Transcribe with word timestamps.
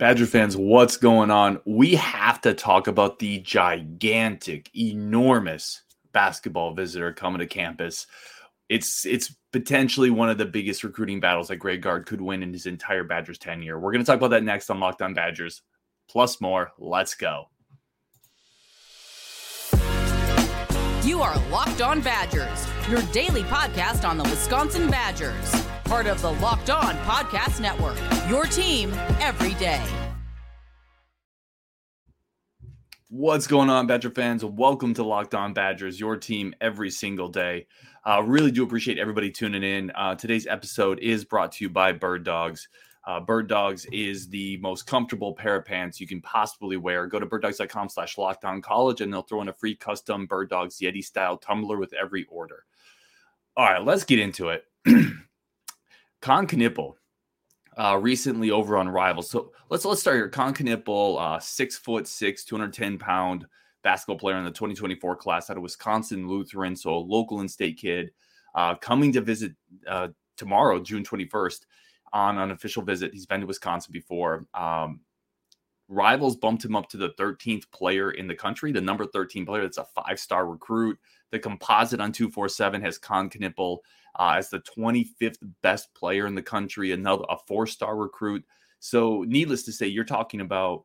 Badger 0.00 0.24
fans, 0.24 0.56
what's 0.56 0.96
going 0.96 1.30
on? 1.30 1.60
We 1.66 1.94
have 1.96 2.40
to 2.40 2.54
talk 2.54 2.86
about 2.86 3.18
the 3.18 3.40
gigantic, 3.40 4.70
enormous 4.74 5.82
basketball 6.14 6.72
visitor 6.72 7.12
coming 7.12 7.40
to 7.40 7.46
campus. 7.46 8.06
It's 8.70 9.04
it's 9.04 9.36
potentially 9.52 10.08
one 10.08 10.30
of 10.30 10.38
the 10.38 10.46
biggest 10.46 10.84
recruiting 10.84 11.20
battles 11.20 11.48
that 11.48 11.56
Greg 11.56 11.82
Gard 11.82 12.06
could 12.06 12.22
win 12.22 12.42
in 12.42 12.50
his 12.50 12.64
entire 12.64 13.04
Badgers 13.04 13.36
tenure. 13.36 13.78
We're 13.78 13.92
going 13.92 14.02
to 14.02 14.06
talk 14.06 14.16
about 14.16 14.30
that 14.30 14.42
next 14.42 14.70
on 14.70 14.80
Locked 14.80 15.02
On 15.02 15.12
Badgers, 15.12 15.60
plus 16.08 16.40
more. 16.40 16.72
Let's 16.78 17.14
go. 17.14 17.50
You 21.04 21.20
are 21.20 21.38
Locked 21.50 21.82
On 21.82 22.00
Badgers, 22.00 22.66
your 22.88 23.02
daily 23.12 23.42
podcast 23.42 24.08
on 24.08 24.16
the 24.16 24.24
Wisconsin 24.24 24.90
Badgers 24.90 25.69
part 25.90 26.06
of 26.06 26.22
the 26.22 26.30
Locked 26.34 26.70
On 26.70 26.94
Podcast 26.98 27.60
Network. 27.60 27.98
Your 28.28 28.44
team 28.44 28.92
every 29.18 29.54
day. 29.54 29.84
What's 33.08 33.48
going 33.48 33.68
on, 33.70 33.88
Badger 33.88 34.10
fans? 34.10 34.44
Welcome 34.44 34.94
to 34.94 35.02
Locked 35.02 35.34
On 35.34 35.52
Badgers, 35.52 35.98
your 35.98 36.16
team 36.16 36.54
every 36.60 36.92
single 36.92 37.26
day. 37.26 37.66
Uh, 38.06 38.22
really 38.24 38.52
do 38.52 38.62
appreciate 38.62 38.98
everybody 38.98 39.32
tuning 39.32 39.64
in. 39.64 39.90
Uh, 39.96 40.14
today's 40.14 40.46
episode 40.46 41.00
is 41.00 41.24
brought 41.24 41.50
to 41.50 41.64
you 41.64 41.68
by 41.68 41.90
Bird 41.90 42.22
Dogs. 42.22 42.68
Uh, 43.04 43.18
Bird 43.18 43.48
Dogs 43.48 43.84
is 43.86 44.28
the 44.28 44.58
most 44.58 44.86
comfortable 44.86 45.32
pair 45.34 45.56
of 45.56 45.64
pants 45.64 46.00
you 46.00 46.06
can 46.06 46.20
possibly 46.20 46.76
wear. 46.76 47.08
Go 47.08 47.18
to 47.18 47.26
birddogs.com 47.26 47.88
slash 47.88 48.16
locked 48.16 48.44
on 48.44 48.62
college 48.62 49.00
and 49.00 49.12
they'll 49.12 49.22
throw 49.22 49.42
in 49.42 49.48
a 49.48 49.52
free 49.52 49.74
custom 49.74 50.26
Bird 50.26 50.50
Dogs 50.50 50.78
Yeti 50.78 51.02
style 51.02 51.36
tumbler 51.36 51.78
with 51.78 51.92
every 52.00 52.26
order. 52.30 52.64
All 53.56 53.64
right, 53.64 53.84
let's 53.84 54.04
get 54.04 54.20
into 54.20 54.50
it. 54.50 54.62
Kon 56.20 56.46
Knueppel, 56.46 56.94
uh, 57.76 57.98
recently 58.00 58.50
over 58.50 58.76
on 58.76 58.88
Rivals. 58.88 59.30
So 59.30 59.52
let's 59.70 59.84
let's 59.84 60.00
start 60.00 60.16
here. 60.16 60.28
Kon 60.28 60.54
Knueppel, 60.54 61.20
uh, 61.20 61.38
six 61.40 61.76
foot 61.76 62.06
six, 62.06 62.44
210 62.44 62.98
pound 62.98 63.46
basketball 63.82 64.18
player 64.18 64.36
in 64.36 64.44
the 64.44 64.50
2024 64.50 65.16
class 65.16 65.48
out 65.50 65.56
of 65.56 65.62
Wisconsin 65.62 66.28
Lutheran, 66.28 66.76
so 66.76 66.94
a 66.94 66.98
local 66.98 67.40
and 67.40 67.50
state 67.50 67.78
kid, 67.78 68.10
uh, 68.54 68.74
coming 68.74 69.12
to 69.12 69.20
visit 69.20 69.52
uh, 69.86 70.08
tomorrow, 70.36 70.80
June 70.80 71.02
21st, 71.02 71.60
on 72.12 72.38
an 72.38 72.50
official 72.50 72.82
visit. 72.82 73.12
He's 73.12 73.26
been 73.26 73.40
to 73.40 73.46
Wisconsin 73.46 73.92
before. 73.92 74.46
Um, 74.52 75.00
Rivals 75.88 76.36
bumped 76.36 76.64
him 76.64 76.76
up 76.76 76.88
to 76.90 76.96
the 76.96 77.10
13th 77.18 77.70
player 77.72 78.12
in 78.12 78.28
the 78.28 78.34
country, 78.34 78.70
the 78.70 78.80
number 78.80 79.04
13 79.06 79.44
player. 79.44 79.62
That's 79.62 79.78
a 79.78 79.84
five 79.84 80.20
star 80.20 80.46
recruit. 80.46 80.98
The 81.32 81.38
composite 81.38 82.00
on 82.00 82.12
247 82.12 82.80
has 82.82 82.98
Kon 82.98 83.28
Knueppel 83.28 83.78
uh, 84.18 84.34
as 84.36 84.50
the 84.50 84.60
25th 84.76 85.38
best 85.62 85.92
player 85.94 86.26
in 86.26 86.34
the 86.34 86.42
country, 86.42 86.92
another 86.92 87.24
a 87.28 87.36
four 87.46 87.66
star 87.66 87.96
recruit. 87.96 88.44
So, 88.78 89.24
needless 89.26 89.64
to 89.64 89.72
say, 89.72 89.86
you're 89.86 90.04
talking 90.04 90.40
about 90.40 90.84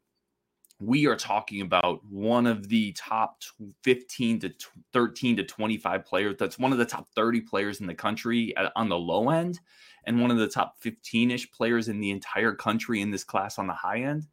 we 0.82 1.08
are 1.08 1.16
talking 1.16 1.62
about 1.62 2.04
one 2.04 2.46
of 2.46 2.68
the 2.68 2.92
top 2.94 3.42
15 3.84 4.40
to 4.42 4.54
13 4.92 5.38
to 5.38 5.44
25 5.44 6.04
players. 6.04 6.36
That's 6.38 6.60
one 6.60 6.74
of 6.74 6.78
the 6.78 6.86
top 6.86 7.08
30 7.16 7.42
players 7.42 7.80
in 7.80 7.88
the 7.88 7.96
country 7.96 8.56
at, 8.58 8.74
on 8.76 8.90
the 8.90 8.98
low 8.98 9.30
end, 9.30 9.60
and 10.06 10.20
one 10.20 10.32
of 10.32 10.38
the 10.38 10.50
top 10.50 10.76
15 10.82 11.32
ish 11.32 11.50
players 11.52 11.88
in 11.88 12.02
the 12.02 12.12
entire 12.12 12.54
country 12.54 13.02
in 13.02 13.12
this 13.12 13.24
class 13.24 13.58
on 13.58 13.68
the 13.68 13.74
high 13.74 14.02
end 14.02 14.28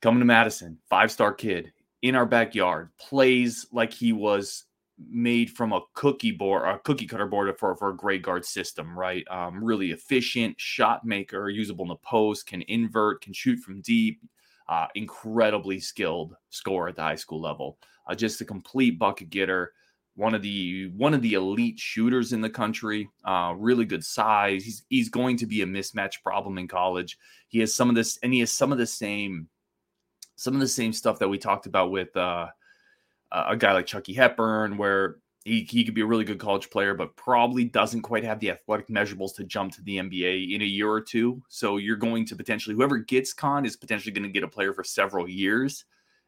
coming 0.00 0.20
to 0.20 0.26
Madison, 0.26 0.78
five 0.88 1.10
star 1.10 1.32
kid 1.32 1.72
in 2.02 2.14
our 2.14 2.26
backyard, 2.26 2.90
plays 2.98 3.66
like 3.72 3.92
he 3.92 4.12
was 4.12 4.64
made 4.98 5.50
from 5.50 5.72
a 5.72 5.80
cookie 5.94 6.32
board, 6.32 6.68
a 6.68 6.78
cookie 6.80 7.06
cutter 7.06 7.26
board 7.26 7.56
for, 7.58 7.76
for 7.76 7.90
a 7.90 7.96
Greg 7.96 8.22
Gard 8.22 8.44
system, 8.44 8.98
right? 8.98 9.24
Um, 9.30 9.62
really 9.62 9.92
efficient 9.92 10.58
shot 10.60 11.04
maker, 11.04 11.48
usable 11.48 11.84
in 11.84 11.90
the 11.90 11.96
post, 11.96 12.46
can 12.46 12.62
invert, 12.62 13.22
can 13.22 13.32
shoot 13.32 13.60
from 13.60 13.80
deep, 13.80 14.20
uh, 14.68 14.86
incredibly 14.94 15.78
skilled 15.80 16.34
scorer 16.50 16.88
at 16.88 16.96
the 16.96 17.02
high 17.02 17.14
school 17.14 17.40
level. 17.40 17.78
Uh, 18.06 18.14
just 18.14 18.40
a 18.40 18.44
complete 18.44 18.98
bucket 18.98 19.30
getter. 19.30 19.72
One 20.16 20.34
of 20.34 20.42
the 20.42 20.90
one 20.96 21.14
of 21.14 21.22
the 21.22 21.34
elite 21.34 21.78
shooters 21.78 22.32
in 22.32 22.40
the 22.40 22.50
country. 22.50 23.08
Uh, 23.24 23.54
really 23.56 23.84
good 23.84 24.04
size. 24.04 24.64
He's 24.64 24.84
he's 24.88 25.08
going 25.08 25.36
to 25.36 25.46
be 25.46 25.62
a 25.62 25.66
mismatch 25.66 26.22
problem 26.24 26.58
in 26.58 26.66
college. 26.66 27.16
He 27.46 27.60
has 27.60 27.72
some 27.72 27.88
of 27.88 27.94
this, 27.94 28.18
and 28.24 28.32
he 28.32 28.40
has 28.40 28.50
some 28.50 28.72
of 28.72 28.78
the 28.78 28.86
same 28.86 29.48
some 30.34 30.54
of 30.54 30.60
the 30.60 30.68
same 30.68 30.92
stuff 30.92 31.18
that 31.20 31.28
we 31.28 31.38
talked 31.38 31.66
about 31.66 31.92
with 31.92 32.16
a 33.32 33.56
guy 33.56 33.72
like 33.72 33.86
Chucky 33.86 34.14
Hepburn, 34.14 34.76
where 34.76 35.16
he, 35.44 35.66
he 35.68 35.84
could 35.84 35.94
be 35.94 36.00
a 36.00 36.06
really 36.06 36.24
good 36.24 36.38
college 36.38 36.70
player, 36.70 36.94
but 36.94 37.16
probably 37.16 37.64
doesn't 37.64 38.02
quite 38.02 38.24
have 38.24 38.40
the 38.40 38.50
athletic 38.50 38.88
measurables 38.88 39.34
to 39.36 39.44
jump 39.44 39.72
to 39.74 39.82
the 39.82 39.98
NBA 39.98 40.54
in 40.54 40.62
a 40.62 40.66
year 40.66 40.90
or 40.90 41.00
two. 41.00 41.42
So 41.48 41.76
you're 41.76 41.96
going 41.96 42.26
to 42.26 42.36
potentially 42.36 42.74
whoever 42.74 42.98
gets 42.98 43.32
Kon 43.32 43.64
is 43.64 43.76
potentially 43.76 44.12
going 44.12 44.24
to 44.24 44.32
get 44.32 44.42
a 44.42 44.48
player 44.48 44.72
for 44.72 44.84
several 44.84 45.28
years 45.28 45.84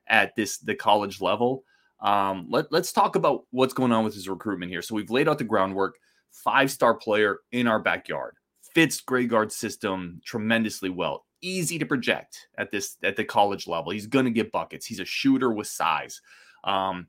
at 0.06 0.34
this 0.36 0.58
the 0.58 0.74
college 0.74 1.20
level. 1.20 1.64
Um, 2.00 2.46
let, 2.48 2.72
let's 2.72 2.92
talk 2.92 3.16
about 3.16 3.44
what's 3.50 3.74
going 3.74 3.92
on 3.92 4.04
with 4.04 4.14
his 4.14 4.28
recruitment 4.28 4.70
here. 4.70 4.82
So 4.82 4.94
we've 4.94 5.10
laid 5.10 5.28
out 5.28 5.38
the 5.38 5.44
groundwork. 5.44 5.96
Five 6.30 6.70
star 6.70 6.94
player 6.94 7.40
in 7.50 7.66
our 7.66 7.80
backyard 7.80 8.36
fits 8.74 9.00
Greg 9.00 9.28
Gard's 9.28 9.56
system 9.56 10.20
tremendously 10.24 10.90
well 10.90 11.24
easy 11.42 11.78
to 11.78 11.86
project 11.86 12.48
at 12.58 12.70
this 12.70 12.96
at 13.02 13.16
the 13.16 13.24
college 13.24 13.66
level. 13.66 13.92
He's 13.92 14.06
going 14.06 14.26
to 14.26 14.30
get 14.30 14.52
buckets. 14.52 14.86
He's 14.86 15.00
a 15.00 15.04
shooter 15.04 15.50
with 15.50 15.66
size. 15.66 16.20
Um, 16.64 17.08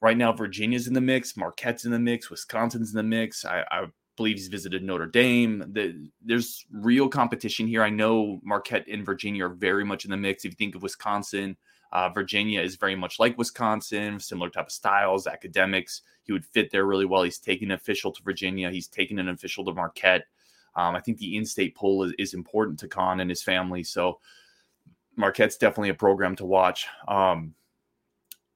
right 0.00 0.16
now, 0.16 0.32
Virginia's 0.32 0.86
in 0.86 0.94
the 0.94 1.00
mix, 1.00 1.36
Marquette's 1.36 1.84
in 1.84 1.92
the 1.92 1.98
mix, 1.98 2.30
Wisconsin's 2.30 2.90
in 2.90 2.96
the 2.96 3.02
mix. 3.02 3.44
I, 3.44 3.64
I 3.70 3.86
believe 4.16 4.36
he's 4.36 4.48
visited 4.48 4.82
Notre 4.82 5.06
Dame. 5.06 5.64
The, 5.72 6.08
there's 6.24 6.66
real 6.70 7.08
competition 7.08 7.66
here. 7.66 7.82
I 7.82 7.90
know 7.90 8.40
Marquette 8.42 8.86
and 8.88 9.06
Virginia 9.06 9.46
are 9.46 9.54
very 9.54 9.84
much 9.84 10.04
in 10.04 10.10
the 10.10 10.16
mix. 10.16 10.44
If 10.44 10.52
you 10.52 10.56
think 10.56 10.74
of 10.74 10.82
Wisconsin, 10.82 11.56
uh, 11.92 12.08
Virginia 12.08 12.60
is 12.60 12.76
very 12.76 12.96
much 12.96 13.18
like 13.18 13.36
Wisconsin, 13.38 14.18
similar 14.18 14.50
type 14.50 14.66
of 14.66 14.72
styles, 14.72 15.26
academics. 15.26 16.02
He 16.24 16.32
would 16.32 16.44
fit 16.44 16.70
there 16.70 16.86
really 16.86 17.04
well. 17.04 17.22
He's 17.22 17.38
taken 17.38 17.70
an 17.70 17.74
official 17.74 18.12
to 18.12 18.22
Virginia. 18.22 18.70
He's 18.70 18.88
taken 18.88 19.18
an 19.18 19.28
official 19.28 19.64
to 19.66 19.74
Marquette. 19.74 20.26
Um, 20.74 20.94
I 20.94 21.00
think 21.00 21.18
the 21.18 21.36
in-state 21.36 21.74
pull 21.74 22.04
is, 22.04 22.14
is, 22.18 22.32
important 22.32 22.78
to 22.78 22.88
Kon 22.88 23.20
and 23.20 23.28
his 23.28 23.42
family. 23.42 23.84
So 23.84 24.20
Marquette's 25.16 25.58
definitely 25.58 25.90
a 25.90 25.94
program 25.94 26.34
to 26.36 26.46
watch. 26.46 26.86
Um, 27.06 27.54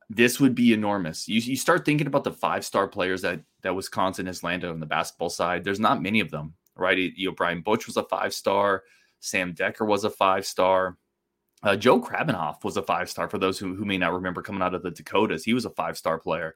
this 0.08 0.38
would 0.40 0.54
be 0.54 0.72
enormous. 0.72 1.28
You, 1.28 1.40
you 1.40 1.56
start 1.56 1.84
thinking 1.84 2.06
about 2.06 2.24
the 2.24 2.32
five-star 2.32 2.88
players 2.88 3.22
that 3.22 3.40
that 3.62 3.74
Wisconsin 3.74 4.26
has 4.26 4.44
landed 4.44 4.70
on 4.70 4.80
the 4.80 4.86
basketball 4.86 5.30
side. 5.30 5.64
There's 5.64 5.80
not 5.80 6.02
many 6.02 6.20
of 6.20 6.30
them, 6.30 6.54
right? 6.76 6.96
You 6.96 7.28
know, 7.28 7.34
Brian 7.34 7.62
Butch 7.62 7.86
was 7.86 7.96
a 7.96 8.04
five-star. 8.04 8.84
Sam 9.20 9.52
Decker 9.52 9.84
was 9.84 10.04
a 10.04 10.10
five-star. 10.10 10.96
Uh, 11.62 11.74
Joe 11.74 12.00
Krabbenhoft 12.00 12.62
was 12.64 12.76
a 12.76 12.82
five-star. 12.82 13.28
For 13.28 13.38
those 13.38 13.58
who, 13.58 13.74
who 13.74 13.84
may 13.84 13.98
not 13.98 14.12
remember, 14.12 14.42
coming 14.42 14.62
out 14.62 14.74
of 14.74 14.82
the 14.82 14.90
Dakotas, 14.90 15.44
he 15.44 15.54
was 15.54 15.64
a 15.64 15.70
five-star 15.70 16.18
player 16.18 16.54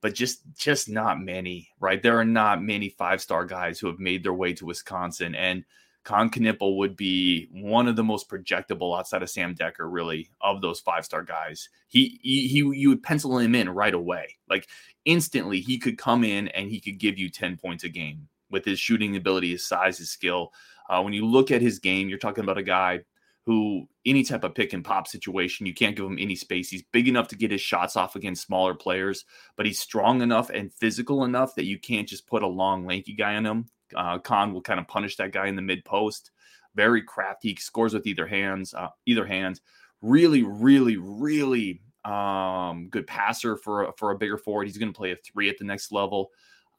but 0.00 0.14
just 0.14 0.42
just 0.56 0.88
not 0.88 1.20
many, 1.20 1.70
right? 1.80 2.02
There 2.02 2.18
are 2.18 2.24
not 2.24 2.62
many 2.62 2.90
five 2.90 3.20
star 3.20 3.44
guys 3.44 3.78
who 3.78 3.88
have 3.88 3.98
made 3.98 4.22
their 4.22 4.34
way 4.34 4.52
to 4.54 4.66
Wisconsin, 4.66 5.34
and 5.34 5.64
Kon 6.08 6.30
Knueppel 6.30 6.78
would 6.78 6.96
be 6.96 7.48
one 7.52 7.86
of 7.86 7.94
the 7.94 8.02
most 8.02 8.30
projectable 8.30 8.98
outside 8.98 9.22
of 9.22 9.28
Sam 9.28 9.52
Decker, 9.52 9.90
really, 9.90 10.30
of 10.40 10.62
those 10.62 10.80
five 10.80 11.04
star 11.04 11.22
guys. 11.22 11.68
He, 11.86 12.18
he 12.22 12.48
he 12.48 12.58
you 12.60 12.88
would 12.88 13.02
pencil 13.02 13.36
him 13.36 13.54
in 13.54 13.68
right 13.68 13.92
away, 13.92 14.38
like 14.48 14.66
instantly. 15.04 15.60
He 15.60 15.78
could 15.78 15.98
come 15.98 16.24
in 16.24 16.48
and 16.48 16.70
he 16.70 16.80
could 16.80 16.98
give 16.98 17.18
you 17.18 17.28
ten 17.28 17.58
points 17.58 17.84
a 17.84 17.90
game 17.90 18.26
with 18.50 18.64
his 18.64 18.80
shooting 18.80 19.16
ability, 19.16 19.50
his 19.50 19.68
size, 19.68 19.98
his 19.98 20.08
skill. 20.08 20.54
Uh, 20.88 21.02
when 21.02 21.12
you 21.12 21.26
look 21.26 21.50
at 21.50 21.60
his 21.60 21.78
game, 21.78 22.08
you're 22.08 22.16
talking 22.16 22.42
about 22.42 22.56
a 22.56 22.62
guy 22.62 23.00
who 23.48 23.88
any 24.04 24.22
type 24.22 24.44
of 24.44 24.54
pick 24.54 24.74
and 24.74 24.84
pop 24.84 25.08
situation, 25.08 25.64
you 25.64 25.72
can't 25.72 25.96
give 25.96 26.04
him 26.04 26.18
any 26.20 26.34
space. 26.34 26.68
He's 26.68 26.82
big 26.92 27.08
enough 27.08 27.28
to 27.28 27.34
get 27.34 27.50
his 27.50 27.62
shots 27.62 27.96
off 27.96 28.14
against 28.14 28.44
smaller 28.46 28.74
players, 28.74 29.24
but 29.56 29.64
he's 29.64 29.78
strong 29.78 30.20
enough 30.20 30.50
and 30.50 30.70
physical 30.70 31.24
enough 31.24 31.54
that 31.54 31.64
you 31.64 31.78
can't 31.78 32.06
just 32.06 32.26
put 32.26 32.42
a 32.42 32.46
long, 32.46 32.84
lanky 32.84 33.14
guy 33.14 33.36
on 33.36 33.46
him. 33.46 33.64
Uh, 33.96 34.18
Kon 34.18 34.52
will 34.52 34.60
kind 34.60 34.78
of 34.78 34.86
punish 34.86 35.16
that 35.16 35.32
guy 35.32 35.46
in 35.46 35.56
the 35.56 35.62
mid 35.62 35.82
post. 35.86 36.30
Very 36.74 37.00
crafty, 37.00 37.48
He 37.48 37.56
scores 37.56 37.94
with 37.94 38.06
either 38.06 38.26
hands, 38.26 38.74
uh, 38.74 38.88
either 39.06 39.24
hand. 39.24 39.62
Really, 40.02 40.42
really, 40.42 40.98
really 40.98 41.80
um, 42.04 42.88
good 42.90 43.06
passer 43.06 43.56
for 43.56 43.94
for 43.96 44.10
a 44.10 44.18
bigger 44.18 44.36
forward. 44.36 44.66
He's 44.66 44.76
going 44.76 44.92
to 44.92 44.98
play 44.98 45.12
a 45.12 45.16
three 45.16 45.48
at 45.48 45.56
the 45.56 45.64
next 45.64 45.90
level. 45.90 46.32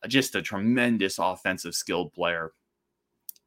Just 0.07 0.36
a 0.36 0.42
tremendous 0.44 1.18
offensive 1.18 1.74
skilled 1.74 2.13
player. 2.13 2.51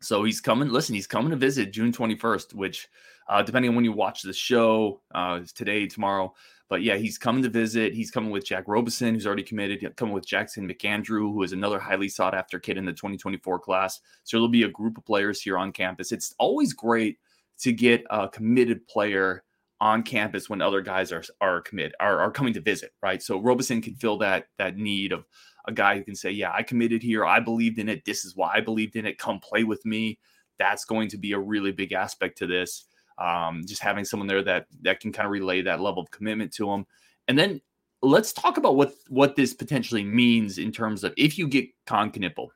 So 0.02 0.24
he's 0.24 0.40
coming. 0.40 0.68
Listen, 0.70 0.96
he's 0.96 1.06
coming 1.06 1.30
to 1.30 1.36
visit 1.36 1.72
June 1.72 1.92
21st, 1.92 2.54
which 2.54 2.88
uh, 3.28 3.42
depending 3.42 3.70
on 3.70 3.74
when 3.74 3.84
you 3.84 3.92
watch 3.92 4.22
the 4.22 4.32
show, 4.32 5.00
uh, 5.14 5.40
today, 5.54 5.86
tomorrow. 5.86 6.34
But 6.68 6.82
yeah, 6.82 6.96
he's 6.96 7.18
coming 7.18 7.42
to 7.42 7.50
visit. 7.50 7.92
He's 7.92 8.10
coming 8.10 8.30
with 8.30 8.46
Jack 8.46 8.64
Robeson, 8.66 9.14
who's 9.14 9.26
already 9.26 9.42
committed, 9.42 9.94
coming 9.96 10.14
with 10.14 10.26
Jackson 10.26 10.66
McAndrew, 10.66 11.32
who 11.32 11.42
is 11.42 11.52
another 11.52 11.78
highly 11.78 12.08
sought 12.08 12.34
after 12.34 12.58
kid 12.58 12.78
in 12.78 12.86
the 12.86 12.92
2024 12.92 13.58
class. 13.58 14.00
So 14.24 14.36
there'll 14.36 14.48
be 14.48 14.62
a 14.62 14.70
group 14.70 14.96
of 14.96 15.04
players 15.04 15.42
here 15.42 15.58
on 15.58 15.72
campus. 15.72 16.12
It's 16.12 16.34
always 16.38 16.72
great 16.72 17.18
to 17.58 17.72
get 17.72 18.04
a 18.10 18.28
committed 18.28 18.86
player 18.88 19.44
on 19.82 20.04
campus 20.04 20.48
when 20.48 20.62
other 20.62 20.80
guys 20.80 21.10
are 21.10 21.24
are 21.40 21.60
commit 21.60 21.92
are, 21.98 22.20
are 22.20 22.30
coming 22.30 22.54
to 22.54 22.60
visit, 22.60 22.92
right? 23.02 23.20
So 23.20 23.38
Robeson 23.38 23.82
can 23.82 23.96
fill 23.96 24.16
that 24.18 24.46
that 24.56 24.76
need 24.76 25.12
of 25.12 25.26
a 25.66 25.72
guy 25.72 25.98
who 25.98 26.04
can 26.04 26.14
say, 26.14 26.30
"Yeah, 26.30 26.52
I 26.54 26.62
committed 26.62 27.02
here. 27.02 27.26
I 27.26 27.40
believed 27.40 27.78
in 27.78 27.88
it. 27.88 28.04
This 28.04 28.24
is 28.24 28.36
why 28.36 28.54
I 28.54 28.60
believed 28.60 28.96
in 28.96 29.06
it. 29.06 29.18
Come 29.18 29.40
play 29.40 29.64
with 29.64 29.84
me." 29.84 30.20
That's 30.58 30.84
going 30.84 31.08
to 31.08 31.18
be 31.18 31.32
a 31.32 31.38
really 31.38 31.72
big 31.72 31.92
aspect 31.92 32.38
to 32.38 32.46
this. 32.46 32.86
Um, 33.22 33.62
just 33.64 33.82
having 33.82 34.04
someone 34.04 34.26
there 34.26 34.42
that 34.42 34.66
that 34.80 35.00
can 35.00 35.12
kind 35.12 35.26
of 35.26 35.32
relay 35.32 35.62
that 35.62 35.80
level 35.80 36.02
of 36.02 36.10
commitment 36.10 36.52
to 36.54 36.66
them. 36.66 36.86
And 37.28 37.38
then 37.38 37.60
let's 38.02 38.32
talk 38.32 38.56
about 38.56 38.74
what 38.74 38.94
what 39.08 39.36
this 39.36 39.54
potentially 39.54 40.02
means 40.02 40.58
in 40.58 40.72
terms 40.72 41.04
of 41.04 41.14
if 41.16 41.38
you 41.38 41.46
get 41.46 41.66
Kon 41.86 42.10
Knueppel. 42.10 42.48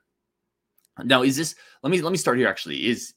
Now, 1.04 1.22
is 1.22 1.36
this 1.36 1.54
let 1.82 1.90
me 1.90 2.00
let 2.02 2.10
me 2.10 2.18
start 2.18 2.38
here 2.38 2.48
actually. 2.48 2.86
Is 2.86 3.14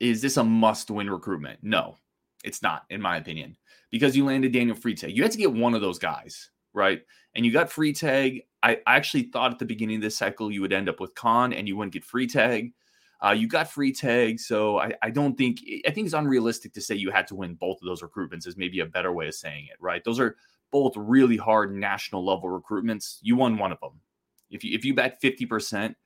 is 0.00 0.22
this 0.22 0.36
a 0.36 0.44
must-win 0.44 1.10
recruitment? 1.10 1.58
No, 1.62 1.96
it's 2.44 2.62
not, 2.62 2.84
in 2.88 3.02
my 3.02 3.16
opinion, 3.16 3.56
because 3.90 4.16
you 4.16 4.24
landed 4.24 4.52
Daniel 4.52 4.76
Freitag. 4.76 5.14
You 5.14 5.22
had 5.22 5.32
to 5.32 5.38
get 5.38 5.52
one 5.52 5.74
of 5.74 5.80
those 5.80 5.98
guys, 5.98 6.50
right? 6.72 7.02
And 7.34 7.44
you 7.44 7.52
got 7.52 7.68
Freitag. 7.68 8.44
I, 8.62 8.78
I 8.86 8.96
actually 8.96 9.24
thought 9.24 9.52
at 9.52 9.58
the 9.58 9.64
beginning 9.64 9.96
of 9.96 10.02
this 10.02 10.16
cycle 10.16 10.50
you 10.52 10.60
would 10.60 10.72
end 10.72 10.88
up 10.88 11.00
with 11.00 11.14
Kon 11.14 11.52
and 11.52 11.68
you 11.68 11.76
wouldn't 11.76 11.92
get 11.92 12.06
Freitag. 12.06 12.72
Uh, 13.24 13.32
you 13.32 13.48
got 13.48 13.68
Freitags, 13.68 14.40
so 14.40 14.78
I, 14.78 14.92
I 15.02 15.10
don't 15.10 15.36
think 15.36 15.60
I 15.86 15.90
think 15.90 16.06
it's 16.06 16.14
unrealistic 16.14 16.72
to 16.74 16.80
say 16.80 16.94
you 16.94 17.10
had 17.10 17.26
to 17.28 17.34
win 17.34 17.54
both 17.54 17.78
of 17.82 17.86
those 17.86 18.02
recruitments. 18.02 18.46
Is 18.46 18.56
maybe 18.56 18.80
a 18.80 18.86
better 18.86 19.12
way 19.12 19.26
of 19.28 19.34
saying 19.34 19.66
it, 19.66 19.76
right? 19.80 20.04
Those 20.04 20.20
are 20.20 20.36
both 20.70 20.92
really 20.96 21.36
hard 21.36 21.74
national 21.74 22.24
level 22.24 22.48
recruitments. 22.48 23.18
You 23.22 23.36
won 23.36 23.58
one 23.58 23.72
of 23.72 23.80
them. 23.80 24.00
If 24.50 24.62
you 24.62 24.74
if 24.74 24.84
you 24.84 24.94
bet 24.94 25.20
fifty 25.20 25.46
percent 25.46 25.96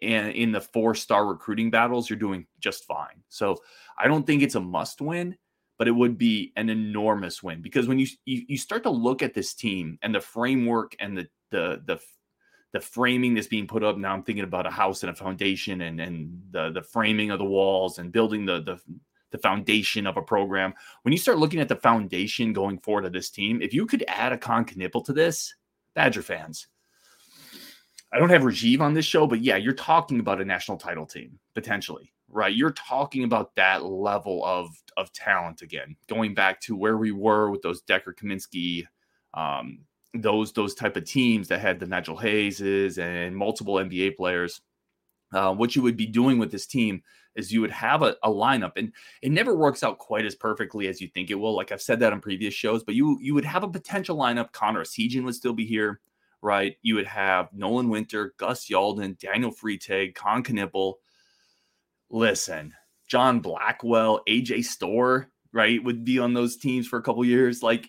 and 0.00 0.32
in 0.32 0.52
the 0.52 0.60
four 0.60 0.94
star 0.94 1.26
recruiting 1.26 1.70
battles, 1.70 2.08
you're 2.08 2.18
doing 2.18 2.46
just 2.60 2.84
fine. 2.84 3.22
So 3.28 3.56
I 3.98 4.06
don't 4.06 4.26
think 4.26 4.42
it's 4.42 4.54
a 4.54 4.60
must 4.60 5.00
win, 5.00 5.36
but 5.78 5.88
it 5.88 5.92
would 5.92 6.16
be 6.16 6.52
an 6.56 6.68
enormous 6.68 7.42
win 7.42 7.60
because 7.60 7.88
when 7.88 7.98
you 7.98 8.06
you, 8.24 8.44
you 8.46 8.58
start 8.58 8.84
to 8.84 8.90
look 8.90 9.22
at 9.22 9.34
this 9.34 9.52
team 9.52 9.98
and 10.02 10.14
the 10.14 10.20
framework 10.20 10.94
and 11.00 11.18
the 11.18 11.26
the 11.50 11.82
the 11.86 12.00
the 12.72 12.80
framing 12.80 13.34
that's 13.34 13.46
being 13.46 13.66
put 13.66 13.84
up 13.84 13.96
now 13.96 14.12
i'm 14.12 14.22
thinking 14.22 14.44
about 14.44 14.66
a 14.66 14.70
house 14.70 15.02
and 15.02 15.10
a 15.10 15.14
foundation 15.14 15.82
and 15.82 16.00
and 16.00 16.42
the 16.50 16.70
the 16.70 16.82
framing 16.82 17.30
of 17.30 17.38
the 17.38 17.44
walls 17.44 17.98
and 17.98 18.12
building 18.12 18.44
the 18.44 18.62
the 18.62 18.78
the 19.32 19.38
foundation 19.38 20.06
of 20.06 20.16
a 20.16 20.22
program. 20.22 20.72
When 21.02 21.12
you 21.12 21.18
start 21.18 21.38
looking 21.38 21.60
at 21.60 21.68
the 21.68 21.76
foundation 21.76 22.52
going 22.52 22.78
forward 22.78 23.06
of 23.06 23.12
this 23.12 23.30
team 23.30 23.60
if 23.60 23.74
you 23.74 23.86
could 23.86 24.04
add 24.06 24.32
a 24.32 24.38
Kon 24.38 24.64
Knueppel 24.64 25.04
to 25.06 25.12
this 25.12 25.54
badger 25.94 26.22
fans. 26.22 26.68
I 28.12 28.18
don't 28.18 28.28
have 28.28 28.42
rajiv 28.42 28.80
on 28.80 28.94
this 28.94 29.06
show 29.06 29.26
but 29.26 29.40
yeah 29.40 29.56
you're 29.56 29.72
talking 29.72 30.20
about 30.20 30.40
a 30.40 30.44
national 30.44 30.76
title 30.76 31.06
team 31.06 31.38
potentially 31.54 32.12
right? 32.28 32.54
You're 32.54 32.72
talking 32.72 33.24
about 33.24 33.54
that 33.56 33.84
level 33.84 34.44
of 34.44 34.70
of 34.96 35.12
talent 35.12 35.62
again 35.62 35.96
going 36.08 36.34
back 36.34 36.60
to 36.62 36.76
where 36.76 36.98
we 36.98 37.12
were 37.12 37.50
with 37.50 37.62
those 37.62 37.82
decker 37.82 38.14
kaminsky 38.14 38.86
um, 39.34 39.80
those 40.14 40.52
those 40.52 40.74
type 40.74 40.96
of 40.96 41.04
teams 41.04 41.48
that 41.48 41.60
had 41.60 41.80
the 41.80 41.86
Nigel 41.86 42.16
Hayeses 42.16 42.98
and 42.98 43.36
multiple 43.36 43.74
NBA 43.74 44.16
players, 44.16 44.60
uh, 45.32 45.54
what 45.54 45.74
you 45.74 45.82
would 45.82 45.96
be 45.96 46.06
doing 46.06 46.38
with 46.38 46.50
this 46.50 46.66
team 46.66 47.02
is 47.34 47.50
you 47.50 47.62
would 47.62 47.70
have 47.70 48.02
a, 48.02 48.14
a, 48.22 48.28
lineup, 48.28 48.72
and 48.76 48.92
it 49.22 49.32
never 49.32 49.56
works 49.56 49.82
out 49.82 49.98
quite 49.98 50.26
as 50.26 50.34
perfectly 50.34 50.86
as 50.88 51.00
you 51.00 51.08
think 51.08 51.30
it 51.30 51.34
will. 51.34 51.56
Like 51.56 51.72
I've 51.72 51.80
said 51.80 52.00
that 52.00 52.12
on 52.12 52.20
previous 52.20 52.52
shows, 52.52 52.84
but 52.84 52.94
you 52.94 53.18
you 53.20 53.34
would 53.34 53.44
have 53.44 53.62
a 53.62 53.68
potential 53.68 54.16
lineup. 54.16 54.52
Connor 54.52 54.84
Essegian 54.84 55.24
would 55.24 55.34
still 55.34 55.54
be 55.54 55.64
here, 55.64 56.00
right? 56.42 56.76
You 56.82 56.96
would 56.96 57.06
have 57.06 57.48
Nolan 57.52 57.88
Winter, 57.88 58.34
Gus 58.36 58.68
Yalden, 58.68 59.18
Daniel 59.18 59.52
Freitag, 59.52 60.14
Kon 60.14 60.42
Knueppel. 60.42 60.94
Listen, 62.10 62.74
John 63.08 63.40
Blackwell, 63.40 64.20
AJ 64.28 64.64
Storr, 64.64 65.28
right, 65.52 65.82
would 65.82 66.04
be 66.04 66.18
on 66.18 66.34
those 66.34 66.56
teams 66.56 66.86
for 66.86 66.98
a 66.98 67.02
couple 67.02 67.24
years. 67.24 67.62
Like 67.62 67.88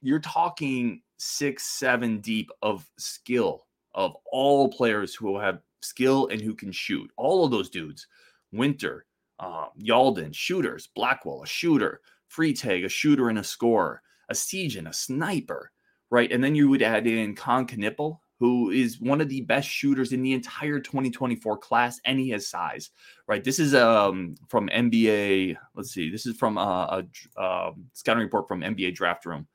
you're 0.00 0.20
talking 0.20 1.02
six, 1.20 1.64
seven 1.64 2.20
deep 2.20 2.50
of 2.62 2.88
skill 2.98 3.66
of 3.94 4.16
all 4.32 4.68
players 4.68 5.14
who 5.14 5.38
have 5.38 5.60
skill 5.82 6.28
and 6.28 6.40
who 6.40 6.54
can 6.54 6.72
shoot. 6.72 7.10
All 7.16 7.44
of 7.44 7.50
those 7.50 7.70
dudes, 7.70 8.06
Winter, 8.52 9.06
um, 9.38 9.68
Yalden, 9.80 10.34
shooters, 10.34 10.88
Blackwell, 10.94 11.42
a 11.42 11.46
shooter, 11.46 12.00
Freitag, 12.34 12.84
a 12.84 12.88
shooter 12.88 13.28
and 13.28 13.38
a 13.38 13.44
scorer, 13.44 14.02
Essegian, 14.32 14.88
a 14.88 14.92
sniper, 14.92 15.72
right? 16.10 16.30
And 16.30 16.42
then 16.42 16.54
you 16.54 16.68
would 16.68 16.82
add 16.82 17.06
in 17.06 17.34
Kon 17.34 17.66
Knueppel, 17.66 18.18
who 18.38 18.70
is 18.70 19.00
one 19.00 19.20
of 19.20 19.28
the 19.28 19.42
best 19.42 19.68
shooters 19.68 20.12
in 20.12 20.22
the 20.22 20.32
entire 20.32 20.80
2024 20.80 21.58
class, 21.58 22.00
and 22.06 22.18
he 22.18 22.30
has 22.30 22.48
size, 22.48 22.90
right? 23.26 23.44
This 23.44 23.58
is 23.58 23.74
um, 23.74 24.34
from 24.48 24.68
NBA. 24.68 25.56
Let's 25.74 25.92
see, 25.92 26.10
this 26.10 26.24
is 26.24 26.36
from 26.36 26.56
uh, 26.56 26.86
a, 26.86 27.04
a, 27.36 27.42
a 27.42 27.72
scouting 27.92 28.22
report 28.22 28.48
from 28.48 28.62
NBA 28.62 28.94
Draft 28.94 29.26
Room. 29.26 29.46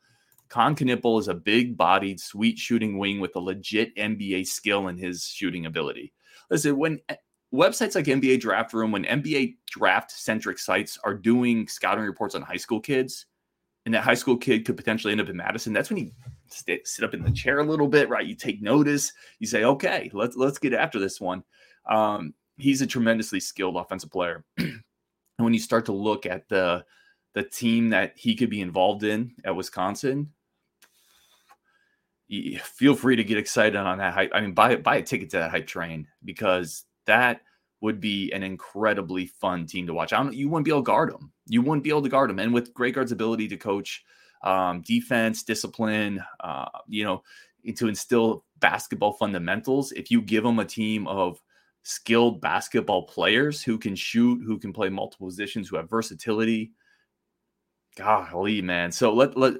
Kon 0.50 0.75
Knueppel 0.75 1.19
is 1.19 1.27
a 1.27 1.33
big 1.33 1.75
bodied, 1.77 2.19
sweet 2.19 2.57
shooting 2.57 2.97
wing 2.97 3.19
with 3.19 3.36
a 3.36 3.39
legit 3.39 3.95
NBA 3.95 4.47
skill 4.47 4.88
in 4.88 4.97
his 4.97 5.25
shooting 5.25 5.65
ability. 5.65 6.13
Listen, 6.50 6.77
when 6.77 7.00
eh, 7.09 7.15
websites 7.53 7.95
like 7.95 8.06
NBA 8.06 8.39
Draft 8.39 8.74
Room, 8.74 8.92
when 8.92 9.06
NBA 9.06 9.56
draft 9.69 10.12
centric 10.12 10.59
sites 10.59 10.97
are 11.03 11.13
doing 11.13 11.68
scouting 11.68 12.03
reports 12.03 12.36
on 12.36 12.42
high 12.42 12.57
school 12.57 12.80
kids, 12.80 13.25
and 13.86 13.94
that 13.94 14.03
high 14.03 14.15
school 14.15 14.38
kid 14.38 14.65
could 14.65 14.77
potentially 14.77 15.12
end 15.12 15.21
up 15.21 15.30
in 15.30 15.38
Madison, 15.38 15.74
that's 15.74 15.89
when 15.89 16.00
you 16.00 16.12
sit, 16.47 16.88
sit 16.88 17.06
up 17.06 17.13
in 17.13 17.24
the 17.24 17.31
chair 17.31 17.59
a 17.59 17.63
little 17.63 17.88
bit, 17.88 18.09
right? 18.09 18.25
You 18.25 18.36
take 18.36 18.62
notice, 18.62 19.13
you 19.39 19.47
say, 19.47 19.63
okay, 19.63 20.09
let's 20.13 20.36
let's 20.36 20.57
get 20.57 20.74
after 20.74 21.00
this 21.00 21.21
one. 21.21 21.44
Um, 21.88 22.33
he's 22.57 22.81
a 22.81 22.88
tremendously 22.88 23.39
skilled 23.39 23.77
offensive 23.77 24.12
player. 24.12 24.44
and 24.57 24.81
when 25.38 25.53
you 25.53 25.59
start 25.59 25.86
to 25.86 25.92
look 25.94 26.25
at 26.25 26.47
the 26.50 26.83
the 27.33 27.44
team 27.44 27.89
that 27.89 28.13
he 28.15 28.33
could 28.33 28.50
be 28.50 28.62
involved 28.62 29.03
in 29.03 29.33
at 29.44 29.56
Wisconsin, 29.56 30.31
feel 32.63 32.95
free 32.95 33.16
to 33.16 33.24
get 33.24 33.38
excited 33.38 33.75
on 33.75 33.98
that 34.00 34.13
hype. 34.13 34.31
I 34.33 34.42
mean, 34.42 34.54
buy 34.54 34.75
buy 34.77 34.98
a 34.98 35.01
ticket 35.01 35.30
to 35.31 35.38
that 35.38 35.51
hype 35.51 35.68
train 35.68 36.07
because 36.24 36.83
that 37.06 37.42
would 37.81 38.00
be 38.00 38.31
an 38.31 38.44
incredibly 38.44 39.27
fun 39.27 39.66
team 39.66 39.86
to 39.88 39.94
watch. 39.94 40.13
I 40.13 40.18
don't, 40.18 40.33
you 40.33 40.50
wouldn't 40.50 40.66
be 40.66 40.72
able 40.72 40.81
to 40.81 40.86
guard 40.86 41.13
them. 41.13 41.31
You 41.45 41.62
wouldn't 41.62 41.83
be 41.83 41.89
able 41.89 42.01
to 42.01 42.10
guard 42.10 42.30
them. 42.30 42.39
And 42.39 42.54
with 42.54 42.74
Greg 42.74 42.95
Gard's 42.95 43.12
ability 43.12 43.48
to 43.50 43.57
coach 43.57 44.04
um, 44.44 44.81
defense, 44.81 45.44
discipline, 45.44 46.24
uh, 46.39 46.66
you 46.88 47.04
know, 47.04 47.22
to 47.75 47.88
instill 47.88 48.44
basketball 48.60 49.13
fundamentals, 49.13 49.92
if 49.92 50.10
you 50.10 50.21
give 50.21 50.44
them 50.44 50.60
a 50.60 50.66
team 50.66 51.07
of 51.07 51.39
skilled 51.83 52.42
basketball 52.42 53.04
players 53.04 53.62
who 53.62 53.78
can 53.78 53.95
shoot, 53.95 54.42
who 54.44 54.57
can 54.57 54.74
play 54.74 54.89
multiple 54.89 55.28
positions, 55.28 55.69
who 55.69 55.75
have 55.75 55.89
versatility, 55.89 56.71
golly, 57.98 58.62
man. 58.62 58.92
So 58.92 59.13
let 59.13 59.38
let 59.38 59.56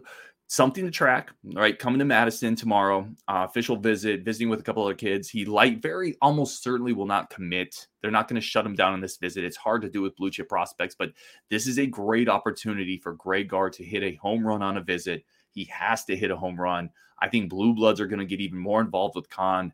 something 0.48 0.86
to 0.86 0.92
track, 0.92 1.32
right? 1.54 1.78
Coming 1.78 2.00
to 2.00 2.06
Madison 2.06 2.56
tomorrow, 2.56 3.08
uh, 3.28 3.46
official 3.50 3.76
visit, 3.76 4.24
visiting 4.24 4.50
with 4.50 4.60
a 4.60 4.64
couple 4.64 4.84
other 4.84 4.94
kids. 4.94 5.28
He 5.28 5.44
light 5.44 5.82
very 5.82 6.16
almost 6.22 6.62
certainly 6.62 6.94
will 6.94 7.08
not 7.08 7.30
commit. 7.30 7.88
They're 8.02 8.12
not 8.12 8.28
going 8.28 8.40
to 8.40 8.46
shut 8.46 8.66
him 8.66 8.76
down 8.76 8.94
on 8.94 9.02
this 9.02 9.18
visit. 9.18 9.44
It's 9.44 9.58
hard 9.58 9.82
to 9.82 9.90
do 9.90 10.02
with 10.02 10.16
blue 10.16 10.30
chip 10.30 10.48
prospects, 10.48 10.96
but 10.98 11.12
this 11.50 11.66
is 11.66 11.80
a 11.80 11.88
great 11.88 12.30
opportunity 12.30 12.98
for 12.98 13.14
Greg 13.14 13.50
Gard 13.50 13.74
to 13.74 13.84
hit 13.84 14.04
a 14.04 14.16
home 14.16 14.46
run 14.46 14.62
on 14.62 14.78
a 14.78 14.82
visit. 14.82 15.26
He 15.52 15.66
has 15.66 16.06
to 16.06 16.16
hit 16.16 16.32
a 16.32 16.38
home 16.38 16.60
run. 16.60 16.92
I 17.20 17.30
think 17.30 17.50
blue 17.50 17.74
bloods 17.74 18.00
are 18.00 18.08
going 18.08 18.20
to 18.20 18.26
get 18.26 18.42
even 18.42 18.60
more 18.60 18.82
involved 18.82 19.16
with 19.16 19.30
Kon. 19.30 19.74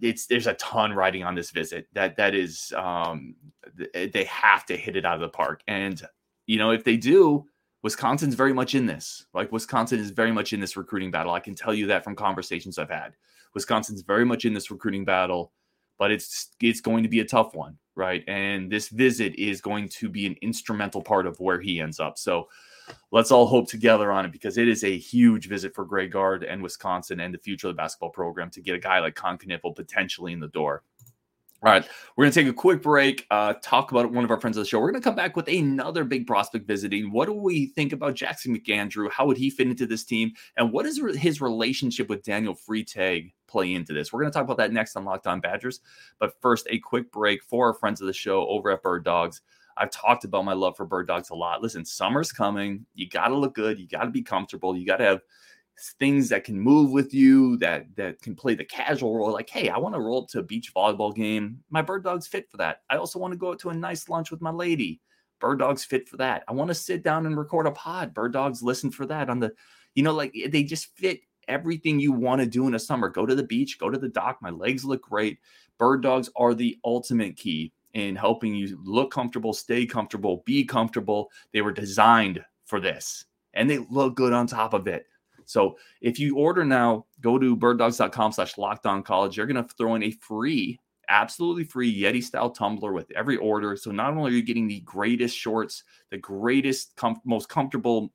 It's 0.00 0.26
there's 0.26 0.46
a 0.46 0.54
ton 0.54 0.94
riding 0.94 1.24
on 1.24 1.34
this 1.34 1.50
visit. 1.50 1.86
That 1.92 2.16
that 2.16 2.34
is 2.34 2.72
um 2.74 3.34
they 3.92 4.24
have 4.24 4.64
to 4.66 4.76
hit 4.76 4.96
it 4.96 5.04
out 5.04 5.16
of 5.16 5.20
the 5.20 5.28
park. 5.28 5.62
And 5.68 6.00
you 6.46 6.56
know, 6.56 6.70
if 6.70 6.84
they 6.84 6.96
do, 6.96 7.44
Wisconsin's 7.82 8.34
very 8.34 8.52
much 8.52 8.74
in 8.74 8.86
this. 8.86 9.26
Like 9.32 9.52
Wisconsin 9.52 9.98
is 9.98 10.10
very 10.10 10.32
much 10.32 10.52
in 10.52 10.60
this 10.60 10.76
recruiting 10.76 11.10
battle. 11.10 11.32
I 11.32 11.40
can 11.40 11.54
tell 11.54 11.72
you 11.72 11.86
that 11.86 12.04
from 12.04 12.14
conversations 12.14 12.78
I've 12.78 12.90
had. 12.90 13.14
Wisconsin's 13.54 14.02
very 14.02 14.24
much 14.24 14.44
in 14.44 14.52
this 14.52 14.70
recruiting 14.70 15.04
battle, 15.04 15.52
but 15.98 16.10
it's 16.10 16.50
it's 16.60 16.80
going 16.80 17.02
to 17.02 17.08
be 17.08 17.20
a 17.20 17.24
tough 17.24 17.54
one, 17.54 17.76
right? 17.94 18.22
And 18.28 18.70
this 18.70 18.88
visit 18.88 19.34
is 19.36 19.60
going 19.60 19.88
to 19.90 20.08
be 20.08 20.26
an 20.26 20.36
instrumental 20.42 21.02
part 21.02 21.26
of 21.26 21.40
where 21.40 21.60
he 21.60 21.80
ends 21.80 22.00
up. 22.00 22.18
So 22.18 22.48
let's 23.12 23.30
all 23.30 23.46
hope 23.46 23.68
together 23.68 24.12
on 24.12 24.24
it 24.24 24.32
because 24.32 24.58
it 24.58 24.68
is 24.68 24.84
a 24.84 24.98
huge 24.98 25.48
visit 25.48 25.74
for 25.74 25.84
Greg 25.84 26.12
Gard 26.12 26.44
and 26.44 26.62
Wisconsin 26.62 27.20
and 27.20 27.32
the 27.32 27.38
future 27.38 27.68
of 27.68 27.74
the 27.74 27.80
basketball 27.80 28.10
program 28.10 28.50
to 28.50 28.60
get 28.60 28.74
a 28.74 28.78
guy 28.78 29.00
like 29.00 29.14
Kon 29.14 29.38
Knueppel 29.38 29.74
potentially 29.74 30.32
in 30.32 30.40
the 30.40 30.48
door. 30.48 30.82
All 31.62 31.70
right, 31.70 31.86
we're 32.16 32.24
going 32.24 32.32
to 32.32 32.40
take 32.40 32.48
a 32.48 32.54
quick 32.54 32.80
break, 32.80 33.26
uh, 33.30 33.52
talk 33.62 33.90
about 33.90 34.10
one 34.10 34.24
of 34.24 34.30
our 34.30 34.40
friends 34.40 34.56
of 34.56 34.64
the 34.64 34.68
show. 34.68 34.80
We're 34.80 34.92
going 34.92 35.02
to 35.02 35.06
come 35.06 35.14
back 35.14 35.36
with 35.36 35.46
another 35.46 36.04
big 36.04 36.26
prospect 36.26 36.66
visiting. 36.66 37.12
What 37.12 37.26
do 37.26 37.34
we 37.34 37.66
think 37.66 37.92
about 37.92 38.14
Jackson 38.14 38.56
McAndrew? 38.56 39.10
How 39.10 39.26
would 39.26 39.36
he 39.36 39.50
fit 39.50 39.68
into 39.68 39.86
this 39.86 40.02
team? 40.02 40.32
And 40.56 40.72
what 40.72 40.86
is 40.86 40.96
does 40.96 41.16
his 41.16 41.42
relationship 41.42 42.08
with 42.08 42.22
Daniel 42.22 42.54
Freitag 42.54 43.34
play 43.46 43.74
into 43.74 43.92
this? 43.92 44.10
We're 44.10 44.22
going 44.22 44.32
to 44.32 44.38
talk 44.38 44.44
about 44.44 44.56
that 44.56 44.72
next 44.72 44.96
on 44.96 45.04
Locked 45.04 45.26
On 45.26 45.38
Badgers. 45.38 45.80
But 46.18 46.32
first, 46.40 46.66
a 46.70 46.78
quick 46.78 47.12
break 47.12 47.44
for 47.44 47.66
our 47.66 47.74
friends 47.74 48.00
of 48.00 48.06
the 48.06 48.14
show 48.14 48.46
over 48.46 48.70
at 48.70 48.82
Bird 48.82 49.04
Dogs. 49.04 49.42
I've 49.76 49.90
talked 49.90 50.24
about 50.24 50.46
my 50.46 50.54
love 50.54 50.78
for 50.78 50.86
Bird 50.86 51.08
Dogs 51.08 51.28
a 51.28 51.34
lot. 51.34 51.60
Listen, 51.60 51.84
summer's 51.84 52.32
coming. 52.32 52.86
You 52.94 53.06
got 53.06 53.28
to 53.28 53.36
look 53.36 53.54
good. 53.54 53.78
You 53.78 53.86
got 53.86 54.04
to 54.04 54.10
be 54.10 54.22
comfortable. 54.22 54.74
You 54.74 54.86
got 54.86 54.96
to 54.96 55.04
have– 55.04 55.20
things 55.98 56.28
that 56.28 56.44
can 56.44 56.58
move 56.58 56.90
with 56.90 57.14
you 57.14 57.56
that 57.58 57.84
that 57.96 58.20
can 58.20 58.34
play 58.34 58.54
the 58.54 58.64
casual 58.64 59.16
role 59.16 59.32
like 59.32 59.48
hey 59.48 59.68
i 59.68 59.78
want 59.78 59.94
to 59.94 60.00
roll 60.00 60.22
up 60.22 60.28
to 60.28 60.38
a 60.38 60.42
beach 60.42 60.72
volleyball 60.74 61.14
game. 61.14 61.58
My 61.70 61.82
bird 61.82 62.04
dog's 62.04 62.26
fit 62.26 62.50
for 62.50 62.56
that. 62.58 62.82
I 62.90 62.96
also 62.96 63.18
want 63.18 63.32
to 63.32 63.38
go 63.38 63.50
out 63.50 63.58
to 63.60 63.70
a 63.70 63.74
nice 63.74 64.08
lunch 64.08 64.30
with 64.30 64.40
my 64.40 64.50
lady. 64.50 65.00
Bird 65.40 65.60
dog's 65.60 65.84
fit 65.84 66.08
for 66.08 66.18
that. 66.18 66.44
I 66.48 66.52
want 66.52 66.68
to 66.68 66.74
sit 66.74 67.02
down 67.02 67.26
and 67.26 67.36
record 67.36 67.66
a 67.66 67.70
pod. 67.70 68.12
Bird 68.12 68.32
dogs 68.32 68.62
listen 68.62 68.90
for 68.90 69.06
that 69.06 69.30
on 69.30 69.40
the 69.40 69.52
you 69.94 70.02
know 70.02 70.12
like 70.12 70.34
they 70.50 70.62
just 70.62 70.96
fit 70.96 71.20
everything 71.48 71.98
you 71.98 72.12
want 72.12 72.40
to 72.40 72.46
do 72.46 72.66
in 72.66 72.74
a 72.74 72.78
summer. 72.78 73.08
Go 73.08 73.26
to 73.26 73.34
the 73.34 73.42
beach 73.42 73.78
go 73.78 73.90
to 73.90 73.98
the 73.98 74.08
dock. 74.08 74.38
My 74.40 74.50
legs 74.50 74.84
look 74.84 75.02
great. 75.02 75.38
Bird 75.78 76.02
dogs 76.02 76.28
are 76.36 76.54
the 76.54 76.78
ultimate 76.84 77.36
key 77.36 77.72
in 77.94 78.14
helping 78.14 78.54
you 78.54 78.78
look 78.84 79.10
comfortable, 79.10 79.52
stay 79.52 79.84
comfortable, 79.84 80.42
be 80.46 80.64
comfortable. 80.64 81.30
They 81.52 81.62
were 81.62 81.72
designed 81.72 82.44
for 82.66 82.80
this 82.80 83.24
and 83.54 83.68
they 83.68 83.78
look 83.90 84.14
good 84.14 84.32
on 84.32 84.46
top 84.46 84.74
of 84.74 84.86
it. 84.86 85.06
So 85.50 85.78
if 86.00 86.18
you 86.20 86.36
order 86.36 86.64
now, 86.64 87.06
go 87.20 87.38
to 87.38 87.56
birddogs.com 87.56 88.32
slash 88.32 88.56
locked 88.56 88.86
on 88.86 89.02
college. 89.02 89.36
You're 89.36 89.46
going 89.46 89.62
to 89.62 89.74
throw 89.74 89.96
in 89.96 90.04
a 90.04 90.12
free, 90.12 90.78
absolutely 91.08 91.64
free 91.64 91.92
Yeti 91.92 92.22
style 92.22 92.50
tumbler 92.50 92.92
with 92.92 93.10
every 93.16 93.36
order. 93.36 93.74
So 93.76 93.90
not 93.90 94.12
only 94.12 94.30
are 94.30 94.34
you 94.34 94.42
getting 94.42 94.68
the 94.68 94.80
greatest 94.80 95.36
shorts, 95.36 95.82
the 96.10 96.18
greatest, 96.18 96.94
com- 96.94 97.20
most 97.24 97.48
comfortable, 97.48 98.12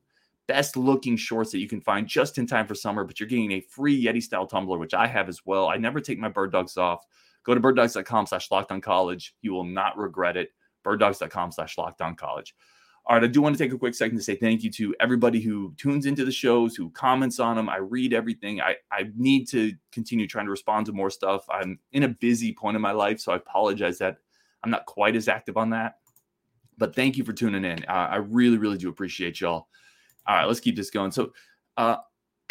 best 0.48 0.77
looking 0.77 1.18
shorts 1.18 1.51
that 1.51 1.60
you 1.60 1.68
can 1.68 1.82
find 1.82 2.08
just 2.08 2.38
in 2.38 2.48
time 2.48 2.68
for 2.68 2.75
summer, 2.75 3.04
but 3.04 3.20
you're 3.20 3.27
getting 3.27 3.51
a 3.51 3.60
free 3.60 4.01
Yeti 4.01 4.24
style 4.24 4.48
tumbler, 4.48 4.77
which 4.77 4.94
I 4.94 5.06
have 5.06 5.27
as 5.27 5.42
well. 5.46 5.68
I 5.68 5.75
never 5.75 6.00
take 6.00 6.20
my 6.20 6.30
bird 6.30 6.54
dogs 6.54 6.77
off. 6.77 7.06
Go 7.44 7.54
to 7.54 7.60
birddogs.com 7.60 8.27
slash 8.27 8.50
locked 8.50 8.72
on 8.72 8.80
college. 8.80 9.36
You 9.42 9.51
will 9.51 9.65
not 9.65 9.98
regret 9.98 10.38
it. 10.38 10.51
Birddogs.com 10.86 11.51
slash 11.51 11.77
locked 11.77 12.01
on 12.01 12.15
college. 12.15 12.56
All 13.08 13.16
right, 13.16 13.24
I 13.24 13.28
do 13.28 13.40
want 13.40 13.56
to 13.56 13.64
take 13.64 13.72
a 13.72 13.78
quick 13.78 13.94
second 13.94 14.18
to 14.18 14.24
say 14.24 14.36
thank 14.36 14.64
you 14.64 14.72
to 14.72 14.96
everybody 15.00 15.40
who 15.40 15.76
tunes 15.78 16.08
into 16.08 16.26
the 16.26 16.32
shows, 16.32 16.76
who 16.76 16.90
comments 16.90 17.40
on 17.40 17.56
them. 17.56 17.70
I 17.70 17.78
read 17.78 18.14
everything. 18.14 18.62
I, 18.62 18.78
I 18.92 19.12
need 19.16 19.48
to 19.50 19.74
continue 19.92 20.28
trying 20.28 20.46
to 20.46 20.52
respond 20.52 20.88
to 20.88 20.92
more 20.92 21.12
stuff. 21.12 21.46
I'm 21.48 21.78
in 21.92 22.04
a 22.04 22.08
busy 22.08 22.52
point 22.52 22.76
in 22.76 22.82
my 22.82 22.94
life, 22.94 23.20
so 23.20 23.32
I 23.32 23.36
apologize 23.36 24.00
that 24.00 24.18
I'm 24.64 24.72
not 24.72 24.88
quite 24.88 25.16
as 25.16 25.28
active 25.28 25.56
on 25.56 25.70
that. 25.70 26.00
But 26.80 26.96
thank 26.96 27.16
you 27.16 27.24
for 27.24 27.32
tuning 27.32 27.64
in. 27.64 27.86
Uh, 27.88 28.08
I 28.10 28.16
really, 28.16 28.58
really 28.58 28.78
do 28.78 28.90
appreciate 28.90 29.40
y'all. 29.40 29.68
All 30.26 30.36
right, 30.36 30.46
let's 30.46 30.60
keep 30.60 30.76
this 30.76 30.90
going. 30.90 31.12
So, 31.12 31.32
uh, 31.78 31.98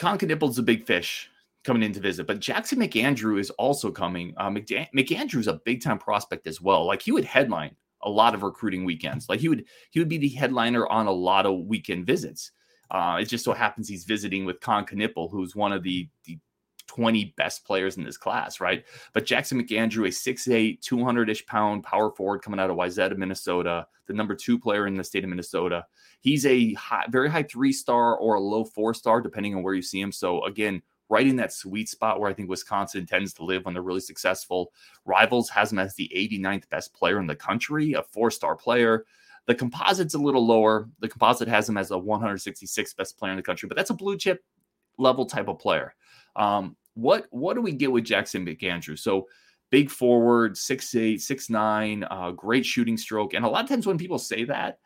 is 0.01 0.59
a 0.59 0.63
big 0.63 0.87
fish 0.87 1.31
coming 1.65 1.83
in 1.83 1.93
to 1.95 2.01
visit, 2.01 2.29
but 2.29 2.39
Jackson 2.39 2.79
McAndrew 2.79 3.41
is 3.41 3.51
also 3.51 3.91
coming. 3.91 4.35
Uh, 4.37 4.51
McDan- 4.51 4.89
McAndrew 4.95 5.41
is 5.41 5.49
a 5.49 5.61
big 5.65 5.83
time 5.83 5.99
prospect 5.99 6.47
as 6.47 6.61
well. 6.61 6.87
Like 6.87 7.03
he 7.03 7.11
would 7.11 7.25
headline 7.25 7.75
a 8.05 8.11
lot 8.11 8.35
of 8.35 8.43
recruiting 8.43 8.85
weekends. 8.85 9.29
Like 9.29 9.41
he 9.41 9.49
would 9.49 9.65
he 9.91 9.99
would 9.99 10.09
be 10.09 10.19
the 10.19 10.29
headliner 10.29 10.87
on 10.87 11.07
a 11.07 11.13
lot 11.13 11.47
of 11.47 11.67
weekend 11.67 12.07
visits. 12.07 12.53
Uh, 12.91 13.19
it 13.21 13.25
just 13.27 13.45
so 13.45 13.53
happens 13.53 13.89
he's 13.89 14.05
visiting 14.05 14.45
with 14.45 14.61
Kon 14.61 14.85
Knueppel, 14.85 15.31
who's 15.31 15.57
one 15.57 15.73
of 15.73 15.83
the 15.83 16.09
the 16.25 16.39
20 16.87 17.35
best 17.37 17.65
players 17.65 17.97
in 17.97 18.05
this 18.05 18.17
class, 18.17 18.61
right? 18.61 18.85
But 19.13 19.27
Jackson 19.27 19.61
McAndrew, 19.61 20.07
a 20.07 20.11
6'8, 20.11 20.81
200 20.81 21.31
ish 21.31 21.47
pound 21.47 21.83
power 21.83 22.11
forward 22.11 22.43
coming 22.43 22.61
out 22.61 22.71
of 22.71 22.77
Wayzata, 22.77 23.17
Minnesota, 23.17 23.87
the 24.07 24.13
number 24.13 24.35
two 24.35 24.59
player 24.59 24.87
in 24.87 24.95
the 24.95 25.03
state 25.03 25.25
of 25.25 25.31
Minnesota. 25.31 25.87
He's 26.21 26.47
a 26.47 26.75
high, 26.75 27.07
very 27.09 27.31
high 27.31 27.43
three 27.43 27.73
star 27.73 28.17
or 28.17 28.35
a 28.35 28.41
low 28.41 28.65
four 28.65 28.95
star, 28.95 29.21
depending 29.21 29.55
on 29.55 29.63
where 29.63 29.75
you 29.75 29.83
see 29.83 30.01
him. 30.01 30.13
So, 30.13 30.45
again, 30.45 30.83
right 31.14 31.28
in 31.28 31.37
that 31.37 31.52
sweet 31.52 31.88
spot 31.88 32.18
where 32.18 32.28
I 32.28 32.35
think 32.35 32.49
Wisconsin 32.49 33.06
tends 33.06 33.33
to 33.35 33.44
live 33.44 33.64
when 33.64 33.73
they're 33.73 33.85
really 33.85 34.00
successful. 34.00 34.73
Rivals 35.04 35.49
has 35.49 35.71
him 35.71 35.78
as 35.78 35.94
the 35.94 36.11
89th 36.12 36.68
best 36.71 36.92
player 36.92 37.21
in 37.21 37.28
the 37.28 37.37
country, 37.37 37.92
a 37.92 38.02
four 38.02 38.33
star 38.33 38.56
player. 38.56 39.06
The 39.47 39.54
composite's 39.54 40.14
a 40.14 40.18
little 40.18 40.44
lower. 40.44 40.88
The 40.99 41.09
composite 41.09 41.47
has 41.47 41.68
him 41.68 41.76
as 41.76 41.92
a 41.92 41.94
166th 41.94 42.97
best 42.97 43.16
player 43.16 43.30
in 43.30 43.37
the 43.37 43.44
country, 43.44 43.68
but 43.68 43.76
that's 43.76 43.90
a 43.90 43.94
blue 43.94 44.18
chip 44.18 44.42
level 44.99 45.25
type 45.25 45.47
of 45.47 45.61
player. 45.61 45.94
Um, 46.35 46.75
what 46.94 47.26
what 47.30 47.54
do 47.54 47.61
we 47.61 47.73
get 47.73 47.92
with 47.92 48.02
Jackson 48.02 48.44
McAndrew? 48.44 48.99
So 48.99 49.28
big 49.71 49.90
forward, 49.90 50.54
6'8, 50.54 51.14
6'9, 51.14 52.09
uh, 52.11 52.33
great 52.33 52.66
shooting 52.66 52.97
stroke. 52.97 53.35
And 53.35 53.44
a 53.44 53.49
lot 53.49 53.62
of 53.62 53.71
times 53.71 53.87
when 53.87 53.99
people 53.99 54.18
say 54.18 54.42
that, 54.44 54.80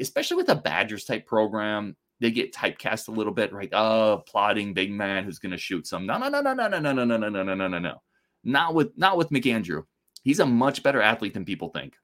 especially 0.00 0.38
with 0.38 0.48
a 0.48 0.54
Badgers 0.54 1.04
type 1.04 1.26
program, 1.26 1.96
they 2.20 2.30
get 2.30 2.54
typecast 2.54 3.08
a 3.08 3.12
little 3.12 3.32
bit, 3.32 3.52
right? 3.52 3.68
Oh, 3.72 4.22
plotting 4.26 4.74
big 4.74 4.90
man 4.90 5.24
who's 5.24 5.38
going 5.38 5.52
to 5.52 5.58
shoot 5.58 5.86
some. 5.86 6.06
No, 6.06 6.18
no, 6.18 6.28
no, 6.28 6.40
no, 6.40 6.54
no, 6.54 6.66
no, 6.68 6.80
no, 6.80 6.92
no, 6.92 7.04
no, 7.04 7.16
no, 7.16 7.28
no, 7.28 7.42
no, 7.42 7.54
no, 7.54 7.68
no, 7.68 7.78
no. 7.78 8.02
Not 8.44 8.74
with 8.74 8.96
not 8.96 9.16
with 9.16 9.30
McAndrew. 9.30 9.84
He's 10.22 10.40
a 10.40 10.46
much 10.46 10.82
better 10.82 11.02
athlete 11.02 11.34
than 11.34 11.44
people 11.44 11.68
think. 11.68 11.96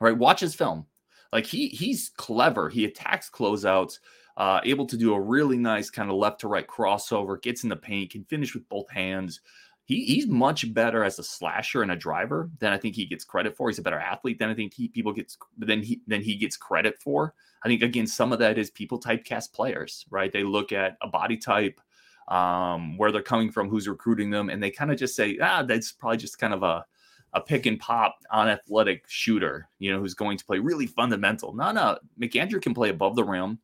Right? 0.00 0.16
Watch 0.16 0.40
his 0.40 0.54
film. 0.54 0.86
Like 1.32 1.46
he 1.46 1.68
he's 1.68 2.10
clever. 2.16 2.68
He 2.68 2.84
attacks 2.84 3.30
closeouts, 3.30 3.98
uh, 4.36 4.60
able 4.64 4.86
to 4.86 4.96
do 4.96 5.14
a 5.14 5.20
really 5.20 5.58
nice 5.58 5.90
kind 5.90 6.10
of 6.10 6.16
left 6.16 6.40
to 6.40 6.48
right 6.48 6.66
crossover, 6.66 7.40
gets 7.40 7.62
in 7.62 7.68
the 7.68 7.76
paint, 7.76 8.10
can 8.10 8.24
finish 8.24 8.54
with 8.54 8.68
both 8.68 8.90
hands. 8.90 9.40
He, 9.84 10.04
he's 10.04 10.28
much 10.28 10.72
better 10.72 11.02
as 11.02 11.18
a 11.18 11.24
slasher 11.24 11.82
and 11.82 11.90
a 11.90 11.96
driver 11.96 12.48
than 12.60 12.72
I 12.72 12.78
think 12.78 12.94
he 12.94 13.06
gets 13.06 13.24
credit 13.24 13.56
for. 13.56 13.68
He's 13.68 13.80
a 13.80 13.82
better 13.82 13.98
athlete 13.98 14.38
than 14.38 14.48
I 14.48 14.54
think 14.54 14.72
he, 14.72 14.86
people 14.86 15.12
gets 15.12 15.36
than 15.58 15.82
he 15.82 16.00
than 16.06 16.20
he 16.20 16.36
gets 16.36 16.56
credit 16.56 17.00
for. 17.02 17.34
I 17.64 17.68
think 17.68 17.82
again, 17.82 18.06
some 18.06 18.32
of 18.32 18.38
that 18.38 18.58
is 18.58 18.70
people 18.70 18.98
typecast 18.98 19.52
players, 19.52 20.06
right? 20.10 20.32
They 20.32 20.44
look 20.44 20.72
at 20.72 20.96
a 21.02 21.08
body 21.08 21.36
type, 21.36 21.80
um, 22.28 22.96
where 22.96 23.12
they're 23.12 23.22
coming 23.22 23.50
from, 23.50 23.68
who's 23.68 23.88
recruiting 23.88 24.30
them, 24.30 24.50
and 24.50 24.62
they 24.62 24.70
kind 24.70 24.90
of 24.90 24.98
just 24.98 25.16
say, 25.16 25.38
ah, 25.42 25.62
that's 25.62 25.92
probably 25.92 26.18
just 26.18 26.38
kind 26.38 26.54
of 26.54 26.62
a 26.62 26.84
a 27.32 27.40
pick 27.40 27.66
and 27.66 27.78
pop 27.78 28.16
unathletic 28.32 29.04
shooter, 29.06 29.68
you 29.78 29.92
know, 29.92 30.00
who's 30.00 30.14
going 30.14 30.36
to 30.36 30.44
play 30.44 30.58
really 30.58 30.86
fundamental. 30.86 31.54
No, 31.54 31.70
no, 31.70 31.96
McAndrew 32.20 32.60
can 32.60 32.74
play 32.74 32.88
above 32.88 33.14
the 33.14 33.24
rim. 33.24 33.58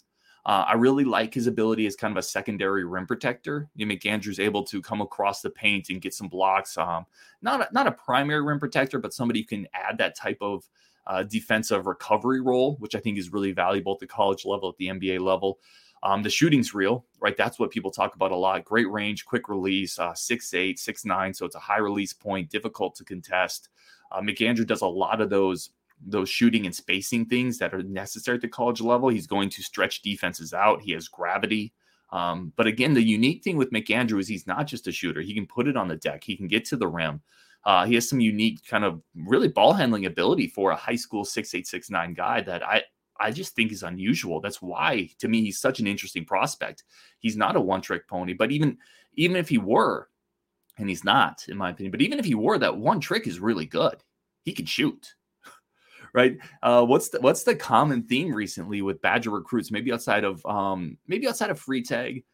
Uh, 0.44 0.64
I 0.68 0.74
really 0.74 1.02
like 1.02 1.34
his 1.34 1.48
ability 1.48 1.88
as 1.88 1.96
kind 1.96 2.12
of 2.12 2.18
a 2.18 2.22
secondary 2.22 2.84
rim 2.84 3.04
protector. 3.04 3.68
You 3.74 3.84
know, 3.84 3.92
McAndrew's 3.92 4.38
able 4.38 4.62
to 4.66 4.80
come 4.80 5.00
across 5.00 5.42
the 5.42 5.50
paint 5.50 5.90
and 5.90 6.00
get 6.00 6.14
some 6.14 6.28
blocks. 6.28 6.78
Um, 6.78 7.06
not 7.42 7.62
a, 7.62 7.74
not 7.74 7.88
a 7.88 7.92
primary 7.92 8.42
rim 8.42 8.60
protector, 8.60 9.00
but 9.00 9.12
somebody 9.12 9.40
who 9.40 9.46
can 9.46 9.66
add 9.74 9.98
that 9.98 10.16
type 10.16 10.38
of 10.40 10.68
uh, 11.06 11.22
defensive 11.22 11.86
recovery 11.86 12.40
role, 12.40 12.76
which 12.78 12.94
I 12.94 13.00
think 13.00 13.18
is 13.18 13.32
really 13.32 13.52
valuable 13.52 13.92
at 13.92 14.00
the 14.00 14.06
college 14.06 14.44
level, 14.44 14.68
at 14.68 14.76
the 14.76 14.88
NBA 14.88 15.20
level. 15.20 15.58
Um, 16.02 16.22
the 16.22 16.30
shooting's 16.30 16.75
real, 16.75 17.06
right? 17.20 17.36
That's 17.36 17.58
what 17.58 17.70
people 17.70 17.90
talk 17.90 18.14
about 18.14 18.32
a 18.32 18.36
lot. 18.36 18.64
Great 18.64 18.90
range, 18.90 19.25
quick 19.25 19.48
release, 19.48 19.98
uh, 19.98 20.14
six 20.14 20.52
eight, 20.54 20.78
six 20.78 21.04
nine. 21.04 21.32
So 21.32 21.46
it's 21.46 21.56
a 21.56 21.60
high 21.60 21.78
release 21.78 22.12
point, 22.12 22.50
difficult 22.50 22.94
to 22.96 23.04
contest. 23.04 23.70
Uh, 24.12 24.20
McAndrew 24.20 24.66
does 24.66 24.82
a 24.82 24.86
lot 24.86 25.20
of 25.20 25.30
those 25.30 25.70
those 26.04 26.28
shooting 26.28 26.66
and 26.66 26.75
spacing 26.75 27.25
things 27.25 27.58
that 27.58 27.72
are 27.72 27.82
necessary 27.82 28.36
at 28.36 28.42
the 28.42 28.48
college 28.48 28.82
level. 28.82 29.08
He's 29.08 29.26
going 29.26 29.48
to 29.50 29.62
stretch 29.62 30.02
defenses 30.02 30.52
out. 30.52 30.82
He 30.82 30.92
has 30.92 31.08
gravity. 31.08 31.72
Um, 32.10 32.52
but 32.56 32.66
again, 32.66 32.94
the 32.94 33.02
unique 33.02 33.42
thing 33.42 33.56
with 33.56 33.72
McAndrew 33.72 34.20
is 34.20 34.28
he's 34.28 34.46
not 34.46 34.66
just 34.66 34.86
a 34.86 34.92
shooter. 34.92 35.22
He 35.22 35.34
can 35.34 35.46
put 35.46 35.66
it 35.66 35.76
on 35.76 35.88
the 35.88 35.96
deck. 35.96 36.22
He 36.22 36.36
can 36.36 36.48
get 36.48 36.64
to 36.66 36.76
the 36.76 36.86
rim. 36.86 37.22
Uh, 37.64 37.84
he 37.84 37.94
has 37.94 38.08
some 38.08 38.20
unique 38.20 38.60
kind 38.66 38.84
of 38.84 39.02
really 39.14 39.48
ball 39.48 39.72
handling 39.72 40.06
ability 40.06 40.46
for 40.46 40.70
a 40.70 40.76
high 40.76 40.96
school 40.96 41.25
six 41.25 41.54
eight 41.54 41.66
six 41.66 41.90
nine 41.90 42.14
guy 42.14 42.40
that 42.40 42.66
I 42.66 42.84
I 43.18 43.30
just 43.30 43.54
think 43.54 43.72
is 43.72 43.82
unusual. 43.82 44.40
That's 44.40 44.62
why 44.62 45.10
to 45.18 45.28
me 45.28 45.42
he's 45.42 45.58
such 45.58 45.80
an 45.80 45.86
interesting 45.86 46.25
prospect. 46.25 46.84
He's 47.18 47.36
not 47.36 47.56
a 47.56 47.60
one 47.60 47.80
trick 47.80 48.08
pony, 48.08 48.34
but 48.34 48.52
even 48.52 48.78
even 49.14 49.36
if 49.36 49.48
he 49.48 49.58
were, 49.58 50.08
and 50.78 50.88
he's 50.88 51.04
not 51.04 51.44
in 51.48 51.56
my 51.56 51.70
opinion, 51.70 51.90
but 51.90 52.02
even 52.02 52.18
if 52.18 52.25
he 52.25 52.34
were, 52.34 52.58
that 52.58 52.76
one 52.76 53.00
trick 53.00 53.26
is 53.26 53.40
really 53.40 53.66
good. 53.66 53.96
He 54.42 54.52
can 54.52 54.66
shoot. 54.66 55.14
right? 56.14 56.38
Uh, 56.62 56.84
what's 56.84 57.08
the 57.08 57.20
what's 57.20 57.42
the 57.42 57.56
common 57.56 58.02
theme 58.04 58.32
recently 58.32 58.82
with 58.82 59.02
Badger 59.02 59.30
recruits? 59.30 59.70
Maybe 59.70 59.92
outside 59.92 60.25
of 60.25 60.44
um, 60.46 60.98
maybe 61.06 61.26
outside 61.26 61.50
of 61.50 61.62
Freitag, 61.62 62.25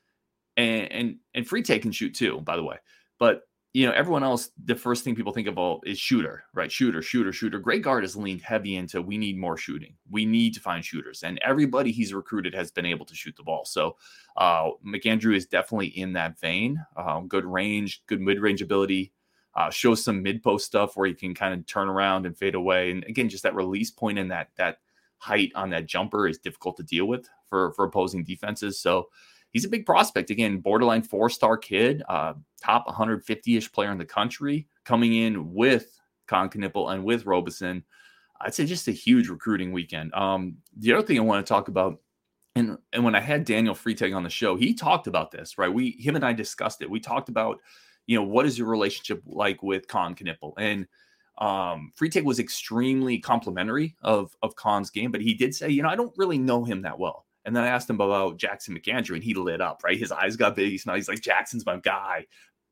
and 0.57 0.93
and 0.93 1.17
and 1.35 1.49
Freitag 1.49 1.83
can 1.83 1.93
shoot 1.93 2.14
too, 2.14 2.41
by 2.41 2.57
the 2.57 2.64
way. 2.64 2.76
But 3.19 3.43
you 3.75 3.87
know, 3.87 3.93
everyone 3.93 4.23
else, 4.23 4.50
the 4.67 4.75
first 4.75 5.02
thing 5.02 5.14
people 5.14 5.33
think 5.33 5.49
about 5.49 5.81
is 5.87 5.99
shooter, 5.99 6.45
right? 6.52 6.71
Shooter, 6.71 7.00
shooter, 7.00 7.33
shooter. 7.33 7.59
Greg 7.59 7.83
Gard 7.83 8.05
has 8.05 8.14
leaned 8.14 8.43
heavy 8.43 8.76
into 8.76 9.00
we 9.00 9.17
need 9.17 9.38
more 9.38 9.57
shooting. 9.57 9.95
We 10.11 10.26
need 10.26 10.52
to 10.55 10.61
find 10.61 10.85
shooters. 10.85 11.23
And 11.23 11.38
everybody 11.43 11.91
he's 11.91 12.12
recruited 12.12 12.55
has 12.55 12.71
been 12.71 12.85
able 12.85 13.07
to 13.07 13.14
shoot 13.14 13.35
the 13.35 13.43
ball. 13.43 13.64
So 13.64 13.97
uh, 14.37 14.71
McAndrew 14.87 15.35
is 15.35 15.47
definitely 15.47 15.87
in 15.87 16.12
that 16.12 16.38
vein. 16.38 16.85
Um, 16.97 17.29
good 17.29 17.47
range, 17.47 18.02
good 18.07 18.21
mid 18.21 18.41
range 18.41 18.61
ability. 18.61 19.12
Uh, 19.55 19.71
shows 19.71 20.05
some 20.05 20.23
mid 20.23 20.43
post 20.43 20.67
stuff 20.67 20.97
where 20.97 21.07
he 21.09 21.14
can 21.14 21.35
kind 21.35 21.55
of 21.55 21.67
turn 21.67 21.88
around 21.88 22.26
and 22.26 22.37
fade 22.37 22.55
away. 22.55 22.91
And 22.91 23.05
again, 23.05 23.31
just 23.31 23.43
that 23.43 23.55
release 23.55 23.91
point 23.91 24.19
and 24.19 24.31
that 24.31 24.49
that 24.57 24.79
height 25.17 25.52
on 25.55 25.71
that 25.71 25.87
jumper 25.87 26.26
is 26.26 26.38
difficult 26.38 26.76
to 26.76 26.83
deal 26.83 27.07
with 27.07 27.29
for 27.49 27.73
for 27.73 27.87
opposing 27.87 28.25
defenses. 28.25 28.79
So 28.79 29.09
he's 29.52 29.64
a 29.64 29.68
big 29.68 29.87
prospect. 29.87 30.30
Again, 30.30 30.59
borderline 30.59 31.02
four 31.02 31.30
star 31.30 31.56
kid, 31.56 32.02
uh, 32.09 32.35
top 32.61 32.87
150 32.87 33.56
ish 33.56 33.71
player 33.71 33.92
in 33.92 33.99
the 33.99 34.04
country, 34.04 34.66
coming 34.85 35.14
in 35.14 35.52
with 35.52 36.00
Kon 36.26 36.49
Knueppel 36.49 36.92
and 36.92 37.04
with 37.04 37.26
Robeson. 37.26 37.85
I'd 38.40 38.54
say 38.54 38.66
just 38.66 38.88
a 38.88 38.92
huge 38.92 39.28
recruiting 39.28 39.73
weekend. 39.73 40.12
Um, 40.14 40.56
the 40.76 40.92
other 40.92 41.06
thing 41.06 41.18
I 41.18 41.23
want 41.23 41.47
to 41.47 41.49
talk 41.49 41.68
about, 41.68 42.00
and 42.56 42.76
and 42.92 43.04
when 43.04 43.14
I 43.14 43.21
had 43.21 43.44
Daniel 43.44 43.75
Freitag 43.75 44.14
on 44.14 44.25
the 44.25 44.30
show, 44.30 44.56
he 44.56 44.75
talked 44.75 45.06
about 45.06 45.30
this, 45.30 45.59
right? 45.59 45.73
We 45.73 45.92
him 45.92 46.16
and 46.16 46.25
I 46.25 46.32
discussed 46.32 46.82
it. 46.82 46.90
We 46.90 47.00
talked 47.00 47.28
about, 47.28 47.61
you 48.06 48.16
know, 48.16 48.25
what 48.25 48.47
is 48.47 48.59
your 48.59 48.66
relationship 48.68 49.23
like 49.26 49.62
with 49.62 49.87
Kon 49.87 50.14
Knueppel? 50.14 50.54
And 50.59 50.87
um 51.38 51.92
Freitag 51.99 52.25
was 52.25 52.38
extremely 52.38 53.18
complimentary 53.18 53.97
of 54.02 54.37
of 54.42 54.54
Kon's 54.56 54.90
game, 54.90 55.11
but 55.11 55.23
he 55.23 55.35
did 55.35 55.54
say, 55.54 55.71
you 55.71 55.82
know, 55.82 55.88
I 55.88 55.97
don't 55.97 56.12
really 56.18 56.38
know 56.38 56.64
him 56.64 56.82
that 56.82 56.99
well. 56.99 57.26
And 57.45 57.55
then 57.57 57.65
I 57.65 57.69
asked 57.69 57.91
him 57.91 58.01
about 58.01 58.37
Jackson 58.39 58.77
McAndrew, 58.77 59.15
and 59.15 59.25
he 59.25 59.35
lit 59.35 59.61
up, 59.61 59.83
right? 59.85 59.99
His 59.99 60.13
eyes 60.13 60.37
got 60.37 60.57
big. 60.57 60.71
He's 60.71 60.87
now 60.87 60.95
he's 60.95 61.09
like, 61.09 61.21
Jackson's 61.21 61.67
my 61.67 61.77
guy. 61.77 62.27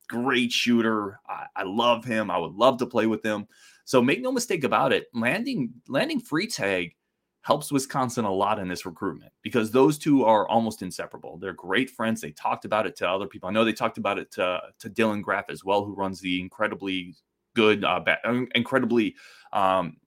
Great 0.07 0.51
shooter. 0.51 1.19
I, 1.27 1.45
I 1.55 1.63
love 1.63 2.05
him. 2.05 2.31
I 2.31 2.37
would 2.37 2.53
love 2.53 2.77
to 2.79 2.85
play 2.85 3.05
with 3.07 3.23
him. 3.23 3.47
So 3.85 4.01
make 4.01 4.21
no 4.21 4.31
mistake 4.31 4.63
about 4.63 4.93
it, 4.93 5.07
landing 5.13 5.73
landing 5.87 6.21
Freitag 6.21 6.93
helps 7.41 7.71
Wisconsin 7.71 8.23
a 8.23 8.31
lot 8.31 8.59
in 8.59 8.67
this 8.67 8.85
recruitment 8.85 9.31
because 9.41 9.71
those 9.71 9.97
two 9.97 10.23
are 10.23 10.47
almost 10.47 10.81
inseparable. 10.81 11.37
They're 11.37 11.53
great 11.53 11.89
friends. 11.89 12.21
They 12.21 12.31
talked 12.31 12.65
about 12.65 12.85
it 12.85 12.95
to 12.97 13.09
other 13.09 13.27
people. 13.27 13.49
I 13.49 13.51
know 13.51 13.65
they 13.65 13.73
talked 13.73 13.97
about 13.97 14.19
it 14.19 14.31
to, 14.33 14.61
to 14.79 14.89
Dylan 14.89 15.23
Graff 15.23 15.45
as 15.49 15.65
well, 15.65 15.83
who 15.83 15.95
runs 15.95 16.21
the 16.21 16.39
incredibly 16.39 17.15
good, 17.55 17.83
uh, 17.83 18.03
incredibly 18.53 19.15
um, 19.53 19.97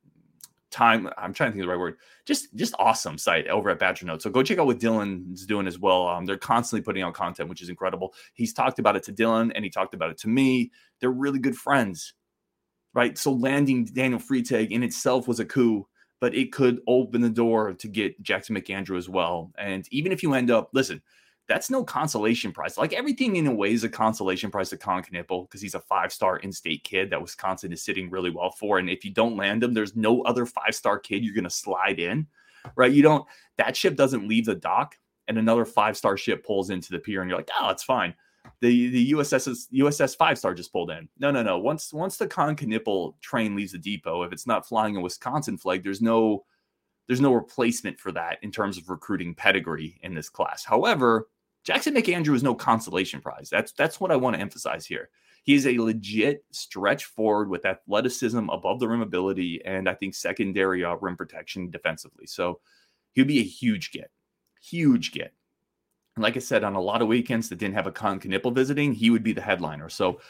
time. 0.75 1.09
I'm 1.17 1.33
trying 1.33 1.51
to 1.51 1.53
think 1.53 1.63
of 1.63 1.67
the 1.67 1.73
right 1.73 1.79
word. 1.79 1.97
Just 2.27 2.55
just 2.55 2.75
awesome 2.79 3.17
site 3.17 3.47
over 3.47 3.71
at 3.71 3.79
Badger 3.79 4.07
Notes. 4.07 4.25
So 4.25 4.31
go 4.31 4.43
check 4.43 4.59
out 4.59 4.67
what 4.67 4.81
Dylan's 4.81 5.47
doing 5.47 5.67
as 5.67 5.79
well. 5.79 6.09
Um, 6.09 6.27
they're 6.27 6.37
constantly 6.37 6.83
putting 6.83 7.03
out 7.03 7.15
content, 7.15 7.49
which 7.49 7.63
is 7.63 7.69
incredible. 7.69 8.13
He's 8.35 8.53
talked 8.53 8.79
about 8.79 8.97
it 8.97 9.05
to 9.05 9.13
Dylan 9.13 9.53
and 9.55 9.65
he 9.65 9.71
talked 9.71 9.95
about 9.95 10.11
it 10.11 10.19
to 10.19 10.29
me. 10.29 10.73
They're 11.01 11.11
really 11.11 11.39
good 11.39 11.57
friends, 11.57 12.15
right? 12.93 13.17
So 13.17 13.33
landing 13.33 13.85
Daniel 13.85 14.21
Freitag 14.21 14.71
in 14.71 14.83
itself 14.83 15.29
was 15.29 15.41
a 15.41 15.45
coup, 15.45 15.87
but 16.21 16.35
it 16.35 16.53
could 16.53 16.81
open 16.89 17.21
the 17.21 17.31
door 17.31 17.75
to 17.75 17.89
get 17.89 18.21
Jackson 18.23 18.57
McAndrew 18.57 18.99
as 18.99 19.09
well. 19.09 19.53
And 19.57 19.87
even 19.91 20.11
if 20.11 20.23
you 20.23 20.35
end 20.35 20.51
up, 20.51 20.71
listen, 20.73 21.01
that's 21.49 21.69
no 21.71 21.85
consolation 21.85 22.53
prize. 22.53 22.79
Like 22.79 22.93
everything 22.93 23.37
in 23.37 23.47
a 23.47 23.55
way 23.55 23.73
is 23.73 23.85
a 23.85 23.89
consolation 23.89 24.51
prize 24.51 24.71
to 24.71 24.79
Kon 24.79 25.03
Knueppel 25.03 25.47
because 25.47 25.61
he's 25.61 25.75
a 25.75 25.81
five 25.81 26.13
star 26.13 26.39
in 26.39 26.53
state 26.53 26.85
kid 26.85 27.11
that 27.11 27.21
Wisconsin 27.21 27.73
is 27.73 27.83
sitting 27.83 28.11
really 28.11 28.31
well 28.31 28.51
for. 28.51 28.79
And 28.79 28.89
if 28.89 29.05
you 29.05 29.13
don't 29.13 29.37
land 29.37 29.63
him, 29.63 29.75
there's 29.75 29.95
no 29.95 30.23
other 30.23 30.47
five 30.47 30.75
star 30.75 30.99
kid 30.99 31.23
you're 31.23 31.35
going 31.35 31.45
to 31.45 31.51
slide 31.51 31.99
in, 31.99 32.27
right? 32.77 32.93
You 32.93 33.03
don't, 33.03 33.27
that 33.59 33.77
ship 33.77 33.95
doesn't 33.97 34.27
leave 34.27 34.47
the 34.47 34.55
dock 34.55 34.97
and 35.29 35.39
another 35.39 35.65
five 35.65 35.97
star 35.97 36.17
ship 36.17 36.45
pulls 36.47 36.71
into 36.71 36.91
the 36.93 36.99
pier 36.99 37.21
and 37.21 37.29
you're 37.29 37.39
like, 37.39 37.51
oh, 37.61 37.71
it's 37.71 37.85
fine. 37.85 38.15
The 38.61 38.89
the 38.91 39.13
USS 39.13 39.69
USS 39.73 40.17
five 40.17 40.39
star 40.39 40.55
just 40.55 40.73
pulled 40.73 40.91
in. 40.91 41.09
No, 41.19 41.31
no, 41.31 41.43
no. 41.43 41.59
Once 41.59 41.93
once 41.93 42.17
the 42.17 42.27
Kon 42.27 42.55
Knueppel 42.55 43.19
train 43.21 43.57
leaves 43.57 43.73
the 43.73 43.79
depot, 43.79 44.23
if 44.23 44.33
it's 44.33 44.47
not 44.47 44.69
flying 44.69 44.97
a 44.97 45.01
Wisconsin 45.01 45.57
flag, 45.57 45.83
there's 45.83 46.03
no 46.03 46.45
there's 47.07 47.21
no 47.21 47.33
replacement 47.33 47.99
for 47.99 48.13
that 48.13 48.39
in 48.43 48.51
terms 48.51 48.79
of 48.79 48.89
recruiting 48.89 49.35
pedigree 49.35 49.99
in 50.03 50.15
this 50.15 50.29
class. 50.29 50.65
However, 50.65 51.29
Jackson 51.65 51.95
McAndrew 51.95 52.35
is 52.35 52.43
no 52.43 52.55
consolation 52.55 53.21
prize. 53.21 53.49
That's 53.51 53.73
that's 53.73 53.99
what 54.01 54.11
I 54.11 54.17
want 54.17 54.37
to 54.37 54.41
emphasize 54.41 54.87
here. 54.87 55.09
He's 55.45 55.67
a 55.67 55.79
legit 55.79 56.45
stretch 56.53 57.05
forward 57.05 57.51
with 57.51 57.67
athleticism, 57.67 58.49
above 58.49 58.81
the 58.81 58.89
rim 58.89 59.03
ability, 59.03 59.63
and 59.65 59.89
I 59.89 59.95
think 59.95 60.15
secondary 60.15 60.85
uh, 60.85 60.95
rim 60.97 61.17
protection 61.17 61.71
defensively. 61.71 62.27
So 62.27 62.61
he'd 63.13 63.27
be 63.27 63.41
a 63.41 63.45
huge 63.45 63.91
get, 63.91 64.11
huge 64.63 65.13
get. 65.13 65.35
And 66.17 66.23
like 66.23 66.37
I 66.37 66.41
said, 66.41 66.65
on 66.65 66.77
a 66.77 66.81
lot 66.81 67.03
of 67.03 67.09
weekends 67.09 67.49
that 67.49 67.59
didn't 67.59 67.75
have 67.75 67.87
a 67.87 67.93
Kon 67.93 68.21
Knueppel 68.21 68.55
visiting, 68.55 68.93
he 68.93 69.11
would 69.11 69.23
be 69.23 69.33
the 69.33 69.43
headliner. 69.43 69.89
So 69.89 70.21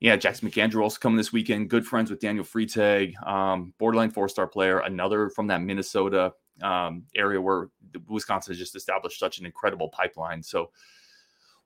yeah, 0.00 0.16
Jackson 0.16 0.50
McAndrew 0.50 0.82
also 0.82 0.98
coming 0.98 1.16
this 1.16 1.32
weekend. 1.32 1.70
Good 1.70 1.86
friends 1.86 2.10
with 2.10 2.20
Daniel 2.20 2.44
Freitag, 2.44 3.20
um, 3.26 3.72
borderline 3.78 4.10
four 4.10 4.28
star 4.28 4.46
player, 4.46 4.80
another 4.80 5.30
from 5.30 5.46
that 5.48 5.62
Minnesota 5.62 6.32
um, 6.62 7.04
area 7.14 7.40
where 7.40 7.68
Wisconsin 8.08 8.52
has 8.52 8.58
just 8.58 8.76
established 8.76 9.18
such 9.18 9.38
an 9.38 9.46
incredible 9.46 9.88
pipeline. 9.88 10.42
So 10.42 10.70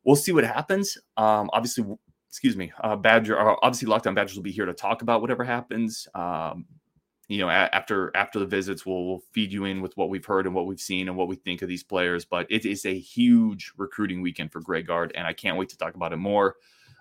we'll 0.05 0.17
see 0.17 0.33
what 0.33 0.45
happens. 0.45 0.99
Um, 1.17 1.51
obviously, 1.53 1.85
excuse 2.29 2.57
me, 2.57 2.73
uh, 2.83 2.97
Badger, 2.97 3.39
uh, 3.39 3.57
obviously, 3.63 3.89
Locked 3.89 4.07
On 4.07 4.15
Badgers 4.15 4.37
will 4.37 4.43
be 4.43 4.53
here 4.53 4.67
to 4.67 4.75
talk 4.75 5.03
about 5.03 5.21
whatever 5.21 5.45
happens. 5.45 6.09
Um, 6.15 6.67
you 7.29 7.39
know, 7.39 7.49
a- 7.49 7.71
after 7.73 8.11
after 8.17 8.39
the 8.41 8.47
visits, 8.47 8.85
we'll, 8.85 9.07
we'll 9.07 9.23
feed 9.33 9.53
you 9.53 9.65
in 9.65 9.81
with 9.81 9.97
what 9.97 10.11
we've 10.11 10.25
heard 10.25 10.47
and 10.47 10.55
what 10.55 10.67
we've 10.67 10.81
seen 10.81 11.09
and 11.09 11.17
what 11.17 11.29
we 11.29 11.37
think 11.37 11.63
of 11.63 11.69
these 11.69 11.85
players. 11.85 12.25
But 12.25 12.47
it 12.51 12.67
is 12.67 12.85
a 12.85 12.99
huge 12.99 13.73
recruiting 13.77 14.21
weekend 14.21 14.53
for 14.53 14.61
Greg 14.61 14.87
Gard, 14.87 15.13
and 15.15 15.27
I 15.27 15.33
can't 15.33 15.57
wait 15.57 15.69
to 15.69 15.79
talk 15.79 15.95
about 15.95 16.13
it 16.13 16.17
more. 16.17 16.57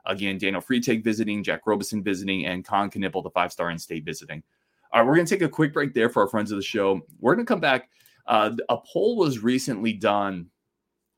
Again, 0.06 0.38
Daniel 0.38 0.62
Freitag 0.62 1.04
visiting, 1.04 1.44
Jack 1.44 1.66
Robeson 1.66 2.04
visiting, 2.04 2.46
and 2.46 2.64
Kon 2.64 2.90
Knueppel, 2.90 3.24
the 3.24 3.30
five 3.32 3.52
star 3.52 3.70
in 3.72 3.80
state 3.80 4.06
visiting. 4.06 4.44
All 4.92 5.02
right, 5.02 5.08
we're 5.08 5.16
going 5.16 5.28
to 5.28 5.36
take 5.36 5.44
a 5.44 5.50
quick 5.50 5.74
break 5.74 5.94
there 5.94 6.10
for 6.10 6.24
our 6.24 6.28
friends 6.28 6.52
of 6.52 6.58
the 6.58 6.64
show. 6.64 7.02
We're 7.20 7.36
going 7.36 7.46
to 7.46 7.52
come 7.52 7.60
back. 7.60 7.90
Uh, 8.26 8.52
a 8.70 8.78
poll 8.92 9.18
was 9.18 9.40
recently 9.40 9.94
done 9.94 10.48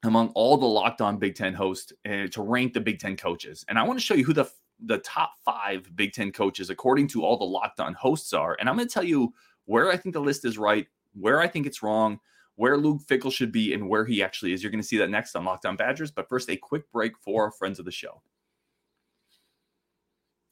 among 0.04 0.30
all 0.30 0.58
the 0.58 0.66
Locked 0.66 1.00
On 1.02 1.18
Big 1.18 1.36
Ten 1.36 1.54
hosts 1.54 1.94
uh, 2.06 2.28
to 2.32 2.42
rank 2.42 2.74
the 2.74 2.82
Big 2.82 3.00
Ten 3.00 3.16
coaches, 3.16 3.64
and 3.70 3.78
I 3.78 3.84
want 3.84 4.00
to 4.00 4.06
show 4.06 4.14
you 4.14 4.26
who 4.26 4.34
the 4.34 4.50
the 4.84 4.98
top 5.00 5.34
five 5.46 5.96
Big 5.96 6.12
Ten 6.12 6.32
coaches 6.32 6.70
according 6.70 7.08
to 7.10 7.24
all 7.24 7.38
the 7.38 7.46
Locked 7.46 7.80
On 7.80 7.94
hosts 7.94 8.34
are, 8.34 8.58
and 8.60 8.68
I'm 8.68 8.76
going 8.76 8.88
to 8.88 8.94
tell 8.94 9.04
you 9.04 9.34
where 9.66 9.90
I 9.90 9.98
think 9.98 10.14
the 10.14 10.22
list 10.22 10.44
is 10.44 10.58
right, 10.58 10.88
where 11.14 11.40
I 11.40 11.48
think 11.48 11.66
it's 11.66 11.84
wrong, 11.84 12.20
where 12.56 12.78
Luke 12.78 13.02
Fickell 13.08 13.32
should 13.32 13.52
be, 13.52 13.74
and 13.74 13.88
where 13.88 14.06
he 14.06 14.22
actually 14.22 14.54
is. 14.54 14.64
You're 14.64 14.72
going 14.72 14.82
to 14.82 14.88
see 14.88 14.98
that 14.98 15.10
next 15.10 15.36
on 15.36 15.46
Locked 15.46 15.66
On 15.66 15.76
Badgers. 15.78 16.12
But 16.12 16.28
first, 16.28 16.50
a 16.50 16.58
quick 16.58 16.92
break 16.92 17.14
for 17.20 17.46
our 17.46 17.52
friends 17.52 17.80
of 17.80 17.86
the 17.86 17.92
show. 17.92 18.22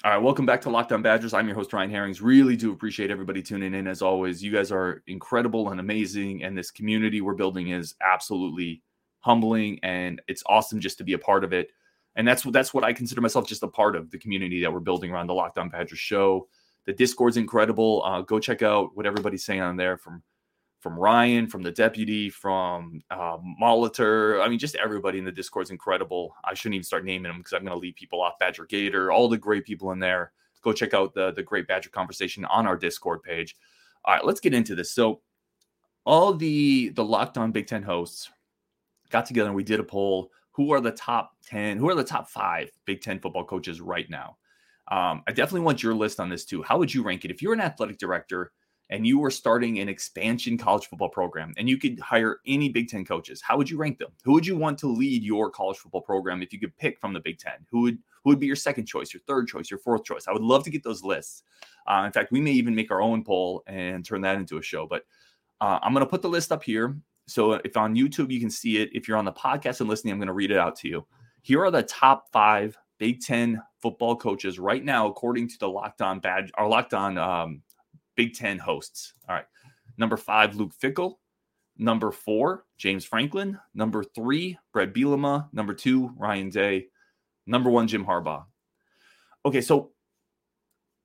All 0.06 0.12
right, 0.12 0.18
welcome 0.18 0.46
back 0.46 0.62
to 0.62 0.70
Locked 0.70 0.94
On 0.94 1.02
Badgers. 1.02 1.34
I'm 1.34 1.46
your 1.46 1.58
host 1.58 1.74
Ryan 1.74 1.90
Herrings. 1.90 2.22
Really 2.22 2.56
do 2.56 2.72
appreciate 2.72 3.12
everybody 3.12 3.44
tuning 3.44 3.74
in 3.74 3.86
as 3.86 4.02
always. 4.02 4.42
You 4.42 4.50
guys 4.50 4.72
are 4.72 5.04
incredible 5.08 5.72
and 5.72 5.80
amazing, 5.82 6.42
and 6.42 6.58
this 6.58 6.72
community 6.72 7.20
we're 7.20 7.34
building 7.34 7.72
is 7.72 7.96
absolutely 8.00 8.82
humbling, 9.20 9.78
and 9.84 10.22
it's 10.30 10.42
awesome 10.46 10.80
just 10.80 11.00
to 11.00 11.04
be 11.04 11.12
a 11.12 11.18
part 11.18 11.44
of 11.44 11.52
it. 11.52 11.72
And 12.16 12.26
that's 12.26 12.46
what 12.46 12.54
that's 12.54 12.74
what 12.74 12.86
I 12.86 12.94
consider 12.94 13.20
myself 13.20 13.46
just 13.46 13.62
a 13.62 13.68
part 13.68 13.98
of 13.98 14.10
the 14.10 14.18
community 14.18 14.62
that 14.62 14.72
we're 14.72 14.80
building 14.80 15.12
around 15.12 15.28
the 15.28 15.34
Locked 15.34 15.58
On 15.58 15.68
Badgers 15.68 16.00
show. 16.00 16.48
The 16.86 16.94
Discord's 16.94 17.36
incredible. 17.36 18.02
Uh, 18.06 18.22
go 18.22 18.40
check 18.40 18.62
out 18.62 18.96
what 18.96 19.06
everybody's 19.06 19.44
saying 19.44 19.60
on 19.60 19.76
there 19.76 19.98
from 19.98 20.24
from 20.80 20.98
Ryan, 20.98 21.48
from 21.48 21.62
the 21.62 21.72
deputy, 21.72 22.30
from 22.30 23.02
uh, 23.12 23.38
Molitor. 23.62 24.42
I 24.44 24.48
mean, 24.48 24.60
just 24.60 24.76
everybody 24.76 25.20
in 25.20 25.26
the 25.26 25.32
Discord 25.32 25.66
is 25.66 25.72
incredible. 25.72 26.36
I 26.46 26.54
shouldn't 26.54 26.76
even 26.76 26.84
start 26.84 27.06
naming 27.06 27.24
them 27.24 27.40
because 27.40 27.54
I'm 27.54 27.64
going 27.64 27.74
to 27.74 27.80
leave 27.80 27.96
people 27.96 28.22
off. 28.22 28.40
Badger 28.40 28.66
Gator, 28.66 29.12
all 29.12 29.28
the 29.28 29.38
great 29.38 29.66
people 29.66 29.92
in 29.92 30.00
there. 30.00 30.32
Go 30.62 30.74
check 30.74 30.94
out 30.94 31.14
the 31.14 31.32
the 31.32 31.44
great 31.44 31.68
Badger 31.68 31.90
conversation 31.90 32.46
on 32.46 32.68
our 32.68 32.78
Discord 32.78 33.24
page. 33.24 33.56
All 34.06 34.14
right, 34.14 34.26
let's 34.26 34.40
get 34.40 34.54
into 34.54 34.76
this. 34.76 34.92
So, 34.92 35.22
all 36.06 36.34
the 36.34 36.90
the 36.90 37.04
Locked 37.04 37.38
On 37.38 37.52
Big 37.52 37.68
Ten 37.68 37.84
hosts 37.84 38.30
got 39.10 39.26
together 39.26 39.50
and 39.50 39.56
we 39.56 39.64
did 39.64 39.80
a 39.80 39.84
poll. 39.84 40.32
Who 40.52 40.72
are 40.72 40.82
the 40.82 40.92
top 40.92 41.32
ten? 41.46 41.78
Who 41.78 41.90
are 41.90 41.96
the 41.96 42.04
top 42.04 42.30
five 42.30 42.70
Big 42.86 43.02
Ten 43.02 43.20
football 43.20 43.46
coaches 43.46 43.80
right 43.80 44.10
now? 44.10 44.38
Um, 44.90 45.24
I 45.28 45.32
definitely 45.32 45.62
want 45.62 45.84
your 45.84 45.94
list 45.94 46.20
on 46.20 46.30
this 46.30 46.46
too. 46.46 46.64
How 46.64 46.78
would 46.78 46.94
you 46.94 47.04
rank 47.04 47.24
it 47.24 47.32
if 47.32 47.42
you're 47.42 47.54
an 47.54 47.62
athletic 47.62 47.98
director? 47.98 48.52
And 48.90 49.06
you 49.06 49.20
were 49.20 49.30
starting 49.30 49.80
an 49.80 49.90
expansion 49.90 50.58
college 50.58 50.88
football 50.88 51.10
program 51.10 51.54
and 51.58 51.70
you 51.70 51.78
could 51.78 52.00
hire 52.00 52.40
any 52.48 52.70
Big 52.70 52.90
Ten 52.90 53.06
coaches, 53.06 53.42
how 53.42 53.58
would 53.58 53.70
you 53.70 53.78
rank 53.78 54.00
them? 54.00 54.12
Who 54.24 54.34
would 54.34 54.48
you 54.48 54.58
want 54.58 54.80
to 54.80 54.88
lead 54.88 55.24
your 55.24 55.50
college 55.50 55.78
football 55.78 56.02
program 56.02 56.42
if 56.42 56.52
you 56.52 56.60
could 56.60 56.76
pick 56.78 57.00
from 57.00 57.14
the 57.14 57.20
Big 57.20 57.38
Ten? 57.38 57.66
Who 57.72 57.82
would 57.82 57.98
who 58.24 58.32
would 58.32 58.40
be 58.40 58.48
your 58.48 58.56
second 58.56 58.86
choice, 58.86 59.14
your 59.14 59.22
third 59.28 59.48
choice, 59.48 59.70
your 59.70 59.80
fourth 59.80 60.04
choice? 60.04 60.28
I 60.28 60.34
would 60.34 60.42
love 60.42 60.64
to 60.64 60.70
get 60.70 60.84
those 60.84 61.04
lists. 61.04 61.44
Uh, 61.88 62.04
in 62.06 62.12
fact, 62.12 62.32
we 62.32 62.42
may 62.42 62.52
even 62.52 62.76
make 62.76 62.92
our 62.92 63.02
own 63.02 63.24
poll 63.24 63.64
and 63.68 64.04
turn 64.04 64.22
that 64.22 64.36
into 64.36 64.58
a 64.58 64.62
show. 64.62 64.86
But 64.86 65.04
uh, 65.62 65.80
I'm 65.82 65.94
going 65.94 66.06
to 66.06 66.10
put 66.10 66.22
the 66.22 66.30
list 66.30 66.52
up 66.52 66.64
here. 66.64 66.98
So 67.28 67.54
if 67.54 67.78
on 67.78 67.96
YouTube 67.96 68.32
you 68.32 68.40
can 68.40 68.50
see 68.50 68.78
it, 68.78 68.90
if 68.92 69.08
you're 69.08 69.18
on 69.18 69.26
the 69.26 69.32
podcast 69.32 69.80
and 69.80 69.90
listening, 69.90 70.14
I'm 70.14 70.20
going 70.20 70.28
to 70.28 70.34
read 70.34 70.52
it 70.52 70.58
out 70.58 70.76
to 70.78 70.88
you. 70.88 71.06
Here 71.42 71.64
are 71.64 71.72
the 71.72 71.84
top 71.84 72.32
five 72.32 72.78
Big 72.98 73.22
Ten 73.22 73.62
football 73.82 74.16
coaches 74.16 74.60
right 74.60 74.84
now, 74.84 75.08
according 75.08 75.48
to 75.50 75.60
the 75.60 75.70
Locked 75.70 76.02
On 76.02 76.20
Badge 76.20 76.52
or 76.58 76.68
Locked 76.68 76.94
On 76.94 77.18
um, 77.18 77.62
Big 78.20 78.34
Ten 78.34 78.58
hosts. 78.58 79.14
All 79.30 79.36
right. 79.36 79.46
Number 79.98 80.18
five, 80.18 80.54
Luke 80.54 80.74
Fickell. 80.78 81.20
Number 81.78 82.12
four, 82.12 82.66
James 82.78 83.06
Franklin. 83.06 83.58
Number 83.74 84.04
three, 84.04 84.60
Bret 84.74 84.94
Bielema. 84.94 85.48
Number 85.54 85.74
two, 85.74 86.12
Ryan 86.18 86.50
Day. 86.50 86.88
Number 87.48 87.70
one, 87.70 87.88
Jim 87.88 88.06
Harbaugh. 88.06 88.44
Okay, 89.46 89.62
so 89.62 89.92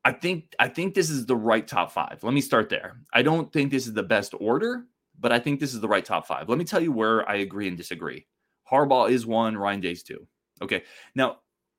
I 0.05 0.11
think 0.11 0.57
I 0.59 0.67
think 0.67 0.95
this 0.95 1.09
is 1.09 1.25
the 1.25 1.37
right 1.37 1.65
top 1.65 1.93
five. 1.93 2.19
Let 2.25 2.35
me 2.35 2.41
start 2.41 2.69
there. 2.69 2.97
I 3.13 3.23
don't 3.23 3.53
think 3.53 3.71
this 3.71 3.87
is 3.87 3.93
the 3.93 4.03
best 4.03 4.35
order, 4.41 4.83
but 5.21 5.31
I 5.31 5.39
think 5.39 5.61
this 5.61 5.73
is 5.73 5.81
the 5.81 5.87
right 5.87 6.05
top 6.05 6.27
five. 6.27 6.49
Let 6.49 6.59
me 6.59 6.65
tell 6.65 6.83
you 6.83 6.91
where 6.91 7.29
I 7.31 7.37
agree 7.37 7.69
and 7.69 7.77
disagree. 7.77 8.27
Harbaugh 8.69 9.09
is 9.09 9.25
one, 9.25 9.57
Ryan 9.57 9.81
Day's 9.81 10.03
two. 10.03 10.27
Okay. 10.61 10.83
Now, 11.15 11.37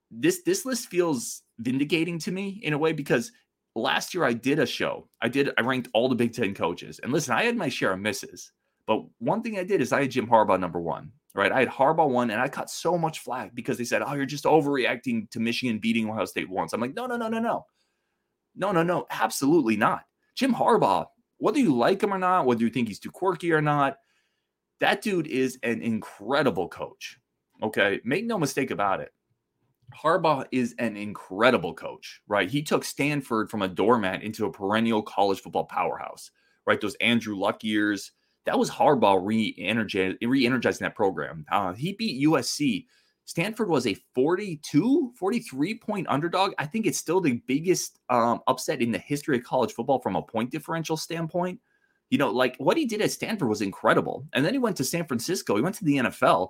this 0.09 0.43
this 0.43 0.65
list 0.65 0.87
feels 0.87 1.41
vindicating 1.59 2.19
to 2.19 2.31
me 2.31 2.61
in 2.63 2.71
a 2.71 2.77
way 2.77 2.93
because 2.93 3.33
last 3.75 4.13
year 4.13 4.23
I 4.23 4.33
did 4.33 4.59
a 4.59 4.65
show. 4.65 5.07
I 5.21 5.27
did 5.27 5.51
I 5.57 5.61
ranked 5.61 5.89
all 5.93 6.09
the 6.09 6.15
Big 6.15 6.33
Ten 6.33 6.53
coaches. 6.53 6.99
And 7.03 7.11
listen, 7.11 7.35
I 7.35 7.43
had 7.43 7.57
my 7.57 7.69
share 7.69 7.93
of 7.93 7.99
misses. 7.99 8.51
But 8.87 9.03
one 9.19 9.41
thing 9.41 9.57
I 9.57 9.63
did 9.63 9.81
is 9.81 9.91
I 9.91 10.01
had 10.01 10.11
Jim 10.11 10.27
Harbaugh 10.27 10.59
number 10.59 10.79
one. 10.79 11.11
Right. 11.33 11.51
I 11.51 11.59
had 11.59 11.69
Harbaugh 11.69 12.09
one 12.09 12.31
and 12.31 12.39
I 12.39 12.47
got 12.47 12.69
so 12.69 12.97
much 12.97 13.19
flack 13.19 13.53
because 13.53 13.77
they 13.77 13.83
said, 13.83 14.01
Oh, 14.01 14.13
you're 14.13 14.25
just 14.25 14.45
overreacting 14.45 15.29
to 15.31 15.41
Michigan 15.41 15.79
beating 15.79 16.09
Ohio 16.09 16.25
State 16.25 16.49
once. 16.49 16.71
I'm 16.71 16.79
like, 16.79 16.95
no, 16.95 17.07
no, 17.07 17.17
no, 17.17 17.27
no, 17.27 17.39
no. 17.39 17.65
No, 18.55 18.71
no, 18.71 18.83
no, 18.83 19.05
absolutely 19.09 19.75
not. 19.75 20.03
Jim 20.35 20.53
Harbaugh, 20.53 21.07
whether 21.37 21.59
you 21.59 21.75
like 21.75 22.01
him 22.01 22.13
or 22.13 22.17
not, 22.17 22.45
whether 22.45 22.61
you 22.61 22.69
think 22.69 22.87
he's 22.87 22.99
too 22.99 23.11
quirky 23.11 23.51
or 23.51 23.61
not, 23.61 23.97
that 24.79 25.01
dude 25.01 25.27
is 25.27 25.59
an 25.63 25.81
incredible 25.81 26.69
coach. 26.69 27.19
Okay. 27.61 27.99
Make 28.05 28.25
no 28.25 28.37
mistake 28.37 28.71
about 28.71 29.01
it. 29.01 29.11
Harbaugh 29.95 30.45
is 30.51 30.75
an 30.79 30.97
incredible 30.97 31.73
coach, 31.73 32.21
right? 32.27 32.49
He 32.49 32.61
took 32.61 32.83
Stanford 32.83 33.49
from 33.49 33.61
a 33.61 33.67
doormat 33.67 34.23
into 34.23 34.45
a 34.45 34.51
perennial 34.51 35.01
college 35.01 35.41
football 35.41 35.65
powerhouse, 35.65 36.31
right? 36.65 36.79
Those 36.79 36.95
Andrew 36.95 37.35
Luck 37.35 37.63
years, 37.63 38.11
that 38.45 38.59
was 38.59 38.69
Harbaugh 38.69 39.19
re-energizing, 39.23 40.17
re-energizing 40.21 40.85
that 40.85 40.95
program. 40.95 41.45
Uh, 41.51 41.73
he 41.73 41.93
beat 41.93 42.25
USC. 42.27 42.85
Stanford 43.25 43.69
was 43.69 43.87
a 43.87 43.97
42, 44.13 45.13
43 45.17 45.79
point 45.79 46.07
underdog. 46.07 46.53
I 46.59 46.65
think 46.65 46.85
it's 46.85 46.99
still 46.99 47.21
the 47.21 47.41
biggest 47.47 47.99
um, 48.09 48.41
upset 48.47 48.81
in 48.81 48.91
the 48.91 48.99
history 48.99 49.37
of 49.37 49.43
college 49.43 49.73
football 49.73 49.99
from 49.99 50.15
a 50.15 50.21
point 50.21 50.51
differential 50.51 50.97
standpoint. 50.97 51.59
You 52.11 52.19
know, 52.19 52.29
like 52.29 52.55
what 52.57 52.77
he 52.77 52.85
did 52.85 53.01
at 53.01 53.11
Stanford 53.11 53.49
was 53.49 53.61
incredible. 53.61 54.27
And 54.33 54.45
then 54.45 54.53
he 54.53 54.59
went 54.59 54.77
to 54.77 54.83
San 54.83 55.07
Francisco. 55.07 55.55
He 55.55 55.63
went 55.63 55.75
to 55.75 55.85
the 55.85 55.97
NFL 55.97 56.49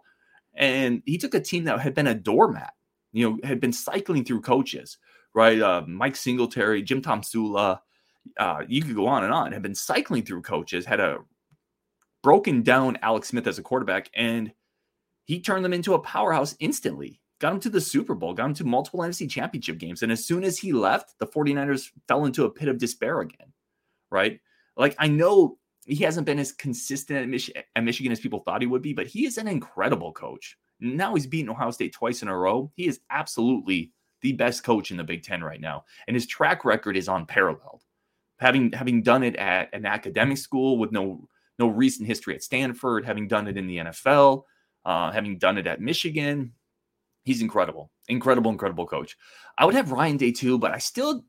and 0.54 1.02
he 1.06 1.18
took 1.18 1.34
a 1.34 1.40
team 1.40 1.64
that 1.66 1.80
had 1.80 1.94
been 1.94 2.08
a 2.08 2.14
doormat 2.14 2.74
you 3.16 3.30
know, 3.30 3.40
had 3.48 3.62
been 3.62 3.72
cycling 3.72 4.26
through 4.26 4.42
coaches, 4.42 4.98
right? 5.34 5.60
Uh, 5.60 5.84
Mike 5.88 6.18
Singletary, 6.18 6.82
Jim 6.82 7.02
Tomsula, 7.02 7.80
uh, 8.38 8.64
you 8.68 8.82
could 8.82 8.96
go 8.96 9.08
on 9.08 9.24
and 9.24 9.32
on, 9.32 9.54
had 9.54 9.62
been 9.62 9.74
cycling 9.74 10.24
through 10.24 10.42
coaches, 10.42 10.86
had 10.86 11.00
a 11.00 11.20
broken 12.22 12.62
down 12.62 12.98
Alex 13.02 13.30
Smith 13.30 13.48
as 13.48 13.58
a 13.58 13.64
quarterback, 13.64 14.10
and 14.16 14.52
he 15.24 15.40
turned 15.40 15.64
them 15.64 15.72
into 15.72 15.94
a 15.94 16.00
powerhouse 16.00 16.58
instantly. 16.60 17.22
Got 17.40 17.54
him 17.54 17.60
to 17.62 17.70
the 17.70 17.80
Super 17.80 18.16
Bowl, 18.16 18.34
got 18.34 18.48
him 18.48 18.54
to 18.56 18.66
multiple 18.66 19.00
NFC 19.00 19.30
championship 19.30 19.78
games. 19.78 20.04
And 20.04 20.12
as 20.12 20.26
soon 20.26 20.44
as 20.44 20.58
he 20.58 20.74
left, 20.74 21.18
the 21.18 21.28
49ers 21.28 21.92
fell 22.10 22.26
into 22.26 22.44
a 22.44 22.50
pit 22.50 22.68
of 22.68 22.78
despair 22.78 23.22
again, 23.22 23.54
right? 24.12 24.42
Like, 24.76 24.96
I 25.00 25.08
know 25.08 25.58
he 25.86 26.04
hasn't 26.04 26.26
been 26.26 26.40
as 26.40 26.52
consistent 26.52 27.20
at, 27.20 27.30
Mich- 27.30 27.52
at 27.76 27.84
Michigan 27.84 28.12
as 28.12 28.20
people 28.20 28.40
thought 28.40 28.62
he 28.62 28.68
would 28.68 28.82
be, 28.82 28.94
but 28.94 29.08
he 29.08 29.26
is 29.26 29.38
an 29.38 29.48
incredible 29.48 30.12
coach. 30.12 30.58
Now 30.80 31.14
he's 31.14 31.28
beaten 31.28 31.50
Ohio 31.50 31.72
State 31.72 31.94
twice 31.94 32.22
in 32.22 32.28
a 32.28 32.38
row. 32.38 32.72
He 32.76 32.88
is 32.88 33.00
absolutely 33.10 33.92
the 34.22 34.34
best 34.34 34.64
coach 34.64 34.92
in 34.92 34.98
the 34.98 35.04
Big 35.04 35.24
Ten 35.24 35.44
right 35.44 35.62
now, 35.62 35.86
and 36.08 36.16
his 36.16 36.28
track 36.28 36.66
record 36.66 36.98
is 36.98 37.08
unparalleled. 37.08 37.82
Having 38.40 38.74
having 38.74 39.02
done 39.02 39.24
it 39.24 39.36
at 39.38 39.70
an 39.74 39.86
academic 39.86 40.38
school 40.38 40.78
with 40.78 40.92
no 40.92 41.28
no 41.58 41.68
recent 41.68 42.08
history 42.08 42.36
at 42.36 42.44
Stanford, 42.44 43.06
having 43.06 43.28
done 43.28 43.48
it 43.48 43.58
in 43.58 43.68
the 43.68 43.78
NFL, 43.78 44.44
uh, 44.84 45.12
having 45.12 45.38
done 45.38 45.58
it 45.58 45.68
at 45.68 45.80
Michigan, 45.80 46.54
he's 47.24 47.42
incredible, 47.42 47.92
incredible, 48.08 48.52
incredible 48.52 48.86
coach. 48.86 49.18
I 49.58 49.66
would 49.66 49.76
have 49.76 49.92
Ryan 49.92 50.18
Day 50.18 50.32
too, 50.32 50.58
but 50.58 50.72
I 50.72 50.80
still, 50.80 51.26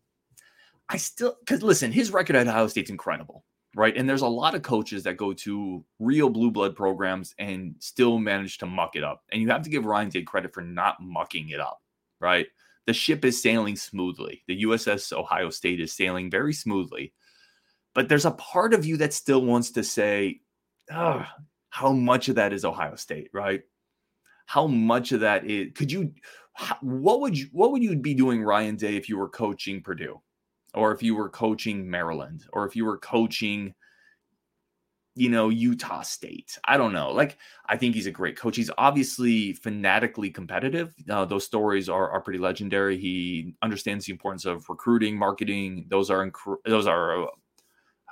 I 0.88 0.96
still 0.96 1.37
because 1.40 1.62
listen, 1.62 1.92
his 1.92 2.11
record 2.11 2.37
at 2.37 2.48
Ohio 2.48 2.66
State's 2.66 2.90
incredible 2.90 3.44
right? 3.76 3.94
And 3.94 4.08
there's 4.08 4.22
a 4.22 4.26
lot 4.26 4.54
of 4.54 4.62
coaches 4.62 5.02
that 5.02 5.18
go 5.18 5.34
to 5.34 5.84
real 5.98 6.30
blue 6.30 6.50
blood 6.50 6.74
programs 6.74 7.34
and 7.38 7.74
still 7.78 8.18
manage 8.18 8.56
to 8.58 8.66
muck 8.66 8.96
it 8.96 9.04
up. 9.04 9.22
And 9.30 9.42
you 9.42 9.48
have 9.50 9.62
to 9.62 9.70
give 9.70 9.84
Ryan 9.84 10.08
Day 10.08 10.22
credit 10.22 10.54
for 10.54 10.62
not 10.62 10.96
mucking 11.00 11.50
it 11.50 11.60
up, 11.60 11.82
right? 12.18 12.46
The 12.86 12.94
ship 12.94 13.22
is 13.24 13.40
sailing 13.40 13.76
smoothly. 13.76 14.42
The 14.48 14.62
USS 14.62 15.12
Ohio 15.12 15.50
State 15.50 15.80
is 15.80 15.92
sailing 15.92 16.30
very 16.30 16.54
smoothly. 16.54 17.12
But 17.94 18.08
there's 18.08 18.24
a 18.24 18.30
part 18.30 18.72
of 18.72 18.86
you 18.86 18.96
that 18.96 19.12
still 19.12 19.44
wants 19.44 19.72
to 19.72 19.84
say, 19.84 20.40
how 20.88 21.92
much 21.92 22.30
of 22.30 22.36
that 22.36 22.54
is 22.54 22.64
Ohio 22.64 22.96
State, 22.96 23.28
right? 23.34 23.62
How 24.46 24.66
much 24.66 25.12
of 25.12 25.20
that 25.20 25.44
is 25.44 25.72
could 25.74 25.92
you 25.92 26.14
what 26.80 27.20
would 27.20 27.36
you 27.36 27.48
what 27.52 27.72
would 27.72 27.82
you 27.82 27.96
be 27.96 28.14
doing 28.14 28.42
Ryan 28.42 28.76
Day 28.76 28.96
if 28.96 29.08
you 29.08 29.18
were 29.18 29.28
coaching 29.28 29.82
Purdue? 29.82 30.22
Or 30.74 30.92
if 30.92 31.02
you 31.02 31.14
were 31.14 31.29
coaching 31.29 31.88
Maryland, 31.88 32.44
or 32.52 32.66
if 32.66 32.76
you 32.76 32.85
were 32.85 32.98
coaching, 32.98 33.74
you 35.14 35.31
know, 35.31 35.48
Utah 35.48 36.02
State. 36.02 36.59
I 36.64 36.76
don't 36.76 36.92
know. 36.92 37.11
Like, 37.11 37.38
I 37.66 37.79
think 37.79 37.94
he's 37.94 38.07
a 38.07 38.11
great 38.11 38.37
coach. 38.37 38.57
He's 38.57 38.70
obviously 38.76 39.55
fanatically 39.55 40.31
competitive. 40.31 40.94
Uh, 41.09 41.24
those 41.24 41.44
stories 41.44 41.88
are, 41.88 42.11
are 42.11 42.20
pretty 42.20 42.38
legendary. 42.38 42.98
He 42.98 43.55
understands 43.62 44.05
the 44.05 44.12
importance 44.12 44.44
of 44.44 44.68
recruiting, 44.68 45.16
marketing. 45.16 45.87
Those 45.88 46.11
are 46.11 46.31
inc- 46.31 46.59
those 46.66 46.87
are 46.87 47.22
uh, 47.22 47.26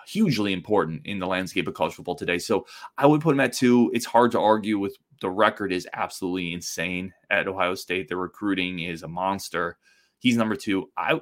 hugely 0.07 0.55
important 0.55 1.03
in 1.05 1.19
the 1.19 1.27
landscape 1.27 1.69
of 1.69 1.75
college 1.75 1.95
football 1.95 2.14
today. 2.14 2.38
So 2.38 2.67
I 2.97 3.07
would 3.07 3.21
put 3.21 3.35
him 3.35 3.40
at 3.40 3.53
two. 3.53 3.90
It's 3.93 4.07
hard 4.07 4.33
to 4.33 4.40
argue 4.40 4.79
with 4.79 4.97
the 5.21 5.31
record 5.31 5.73
is 5.73 5.88
absolutely 5.93 6.53
insane 6.55 7.12
at 7.31 7.49
Ohio 7.49 7.75
State. 7.75 8.09
The 8.09 8.17
recruiting 8.17 8.81
is 8.81 9.03
a 9.03 9.09
monster. 9.09 9.77
He's 10.19 10.37
number 10.37 10.57
two. 10.57 10.90
I 10.97 11.21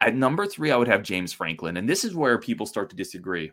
at 0.00 0.14
number 0.14 0.46
three, 0.46 0.70
I 0.70 0.76
would 0.76 0.88
have 0.88 1.02
James 1.02 1.32
Franklin. 1.32 1.76
And 1.76 1.88
this 1.88 2.04
is 2.04 2.14
where 2.14 2.38
people 2.38 2.66
start 2.66 2.90
to 2.90 2.96
disagree. 2.96 3.52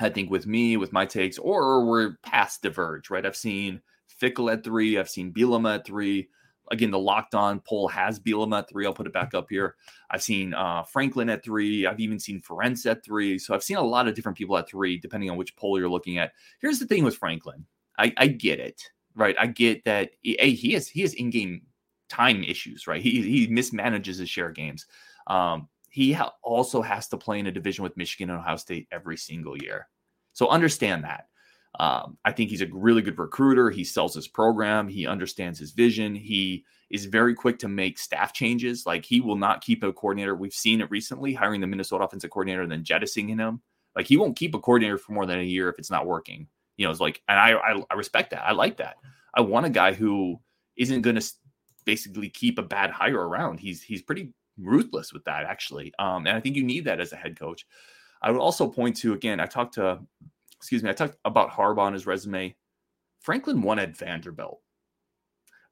I 0.00 0.08
think 0.08 0.30
with 0.30 0.46
me, 0.46 0.76
with 0.76 0.92
my 0.92 1.06
takes, 1.06 1.38
or 1.38 1.84
we're 1.84 2.16
past 2.22 2.62
diverge, 2.62 3.10
right? 3.10 3.26
I've 3.26 3.36
seen 3.36 3.80
Fickell 4.20 4.52
at 4.52 4.62
three. 4.62 4.96
I've 4.96 5.10
seen 5.10 5.32
Bielema 5.32 5.76
at 5.76 5.86
three. 5.86 6.28
Again, 6.70 6.90
the 6.90 6.98
locked 6.98 7.34
on 7.34 7.60
poll 7.60 7.88
has 7.88 8.20
Bielema 8.20 8.58
at 8.58 8.68
three. 8.68 8.86
I'll 8.86 8.92
put 8.92 9.06
it 9.06 9.12
back 9.12 9.34
up 9.34 9.46
here. 9.48 9.74
I've 10.10 10.22
seen 10.22 10.54
uh, 10.54 10.84
Franklin 10.84 11.30
at 11.30 11.42
three. 11.42 11.86
I've 11.86 11.98
even 11.98 12.20
seen 12.20 12.42
Ferentz 12.42 12.88
at 12.88 13.04
three. 13.04 13.38
So 13.38 13.54
I've 13.54 13.64
seen 13.64 13.78
a 13.78 13.82
lot 13.82 14.06
of 14.06 14.14
different 14.14 14.38
people 14.38 14.56
at 14.56 14.68
three, 14.68 14.98
depending 14.98 15.30
on 15.30 15.36
which 15.36 15.56
poll 15.56 15.78
you're 15.78 15.88
looking 15.88 16.18
at. 16.18 16.32
Here's 16.60 16.78
the 16.78 16.86
thing 16.86 17.04
with 17.04 17.16
Franklin. 17.16 17.64
I, 17.98 18.12
I 18.18 18.28
get 18.28 18.60
it, 18.60 18.82
right? 19.16 19.34
I 19.40 19.46
get 19.46 19.84
that. 19.84 20.10
A, 20.24 20.54
he 20.54 20.74
has 20.74 20.88
he 20.88 21.00
has 21.00 21.14
in 21.14 21.30
game 21.30 21.62
time 22.08 22.44
issues, 22.44 22.86
right? 22.86 23.02
He 23.02 23.22
he 23.22 23.48
mismanages 23.48 24.18
his 24.18 24.28
share 24.28 24.50
games. 24.52 24.86
Um, 25.28 25.68
he 25.90 26.12
ha- 26.12 26.34
also 26.42 26.82
has 26.82 27.08
to 27.08 27.16
play 27.16 27.38
in 27.38 27.46
a 27.46 27.52
division 27.52 27.82
with 27.82 27.96
Michigan 27.96 28.30
and 28.30 28.40
Ohio 28.40 28.56
State 28.56 28.88
every 28.90 29.16
single 29.16 29.56
year. 29.56 29.88
So 30.32 30.48
understand 30.48 31.04
that. 31.04 31.28
Um, 31.78 32.18
I 32.24 32.32
think 32.32 32.50
he's 32.50 32.62
a 32.62 32.68
really 32.72 33.02
good 33.02 33.18
recruiter. 33.18 33.70
He 33.70 33.84
sells 33.84 34.14
his 34.14 34.28
program. 34.28 34.88
He 34.88 35.06
understands 35.06 35.58
his 35.58 35.72
vision. 35.72 36.14
He 36.14 36.64
is 36.90 37.04
very 37.04 37.34
quick 37.34 37.58
to 37.60 37.68
make 37.68 37.98
staff 37.98 38.32
changes. 38.32 38.86
Like 38.86 39.04
he 39.04 39.20
will 39.20 39.36
not 39.36 39.60
keep 39.60 39.82
a 39.82 39.92
coordinator. 39.92 40.34
We've 40.34 40.52
seen 40.52 40.80
it 40.80 40.90
recently, 40.90 41.34
hiring 41.34 41.60
the 41.60 41.66
Minnesota 41.66 42.04
offensive 42.04 42.30
coordinator 42.30 42.62
and 42.62 42.72
then 42.72 42.84
jettisoning 42.84 43.38
him. 43.38 43.60
Like 43.94 44.06
he 44.06 44.16
won't 44.16 44.36
keep 44.36 44.54
a 44.54 44.60
coordinator 44.60 44.98
for 44.98 45.12
more 45.12 45.26
than 45.26 45.40
a 45.40 45.44
year 45.44 45.68
if 45.68 45.78
it's 45.78 45.90
not 45.90 46.06
working. 46.06 46.46
You 46.76 46.86
know, 46.86 46.90
it's 46.90 47.00
like, 47.00 47.22
and 47.28 47.38
I, 47.38 47.52
I, 47.52 47.82
I 47.90 47.94
respect 47.94 48.30
that. 48.30 48.46
I 48.46 48.52
like 48.52 48.78
that. 48.78 48.96
I 49.34 49.40
want 49.40 49.66
a 49.66 49.70
guy 49.70 49.92
who 49.92 50.40
isn't 50.76 51.02
going 51.02 51.16
to 51.16 51.32
basically 51.84 52.28
keep 52.28 52.58
a 52.58 52.62
bad 52.62 52.90
hire 52.90 53.28
around. 53.28 53.58
He's 53.60 53.82
he's 53.82 54.02
pretty 54.02 54.32
ruthless 54.60 55.12
with 55.12 55.24
that, 55.24 55.44
actually. 55.44 55.92
Um, 55.98 56.26
and 56.26 56.36
I 56.36 56.40
think 56.40 56.56
you 56.56 56.64
need 56.64 56.84
that 56.84 57.00
as 57.00 57.12
a 57.12 57.16
head 57.16 57.38
coach. 57.38 57.66
I 58.22 58.30
would 58.30 58.40
also 58.40 58.68
point 58.68 58.96
to 58.98 59.12
again, 59.12 59.40
I 59.40 59.46
talked 59.46 59.74
to, 59.74 60.00
excuse 60.56 60.82
me, 60.82 60.90
I 60.90 60.94
talked 60.94 61.16
about 61.24 61.50
Harbaugh 61.50 61.78
on 61.78 61.92
his 61.92 62.06
resume. 62.06 62.56
Franklin 63.20 63.62
won 63.62 63.78
at 63.78 63.96
Vanderbilt, 63.96 64.60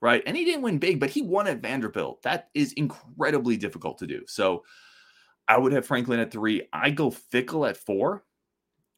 right? 0.00 0.22
And 0.26 0.36
he 0.36 0.44
didn't 0.44 0.62
win 0.62 0.78
big, 0.78 1.00
but 1.00 1.10
he 1.10 1.22
won 1.22 1.46
at 1.46 1.62
Vanderbilt. 1.62 2.22
That 2.22 2.48
is 2.54 2.72
incredibly 2.74 3.56
difficult 3.56 3.98
to 3.98 4.06
do. 4.06 4.22
So 4.26 4.64
I 5.48 5.58
would 5.58 5.72
have 5.72 5.86
Franklin 5.86 6.20
at 6.20 6.30
three. 6.30 6.68
I 6.72 6.90
go 6.90 7.10
Fickell 7.10 7.68
at 7.68 7.76
four, 7.76 8.24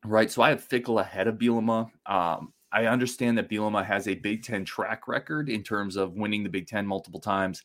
right? 0.05 0.31
So 0.31 0.43
I 0.43 0.51
have 0.51 0.67
Fickell 0.67 1.01
ahead 1.01 1.29
of 1.29 1.37
Bielema. 1.37 1.91
Um, 2.07 2.53
I 2.73 2.87
understand 2.87 3.39
that 3.39 3.49
Bielema 3.49 3.85
has 3.85 4.09
a 4.09 4.15
Big 4.15 4.43
Ten 4.43 4.65
track 4.65 5.09
record 5.09 5.49
in 5.49 5.63
terms 5.63 5.97
of 5.97 6.15
winning 6.15 6.43
the 6.43 6.51
Big 6.51 6.67
Ten 6.67 6.87
multiple 6.87 7.21
times 7.21 7.63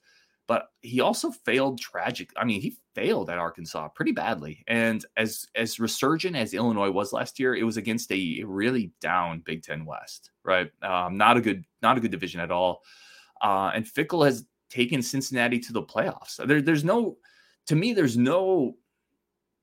but 0.48 0.70
he 0.82 1.00
also 1.00 1.32
failed 1.32 1.80
tragic. 1.80 2.32
I 2.36 2.44
mean, 2.44 2.62
he 2.62 2.76
failed 2.94 3.30
at 3.30 3.38
Arkansas 3.38 3.90
pretty 3.90 4.12
badly. 4.12 4.64
And 4.68 5.06
as 5.16 5.48
as 5.56 5.80
resurgent 5.80 6.36
as 6.36 6.54
Illinois 6.54 6.92
was 6.92 7.14
last 7.14 7.40
year, 7.40 7.56
it 7.56 7.64
was 7.64 7.78
against 7.78 8.12
a 8.12 8.44
really 8.46 8.92
down 9.00 9.42
Big 9.46 9.64
Ten 9.64 9.86
West, 9.86 10.32
right? 10.44 10.70
Um, 10.82 11.18
not 11.18 11.38
a 11.38 11.42
good, 11.42 11.64
not 11.82 11.98
a 11.98 12.02
good 12.02 12.12
division 12.12 12.42
at 12.42 12.52
all. 12.52 12.84
Uh, 13.42 13.72
and 13.74 13.86
Fickell 13.86 14.26
has 14.26 14.46
taken 14.70 15.02
Cincinnati 15.02 15.60
to 15.60 15.74
the 15.74 15.84
playoffs. 15.84 16.46
There, 16.46 16.62
there's 16.62 16.84
no, 16.84 17.18
to 17.68 17.76
me, 17.76 17.94
there's 17.94 18.18
no, 18.18 18.76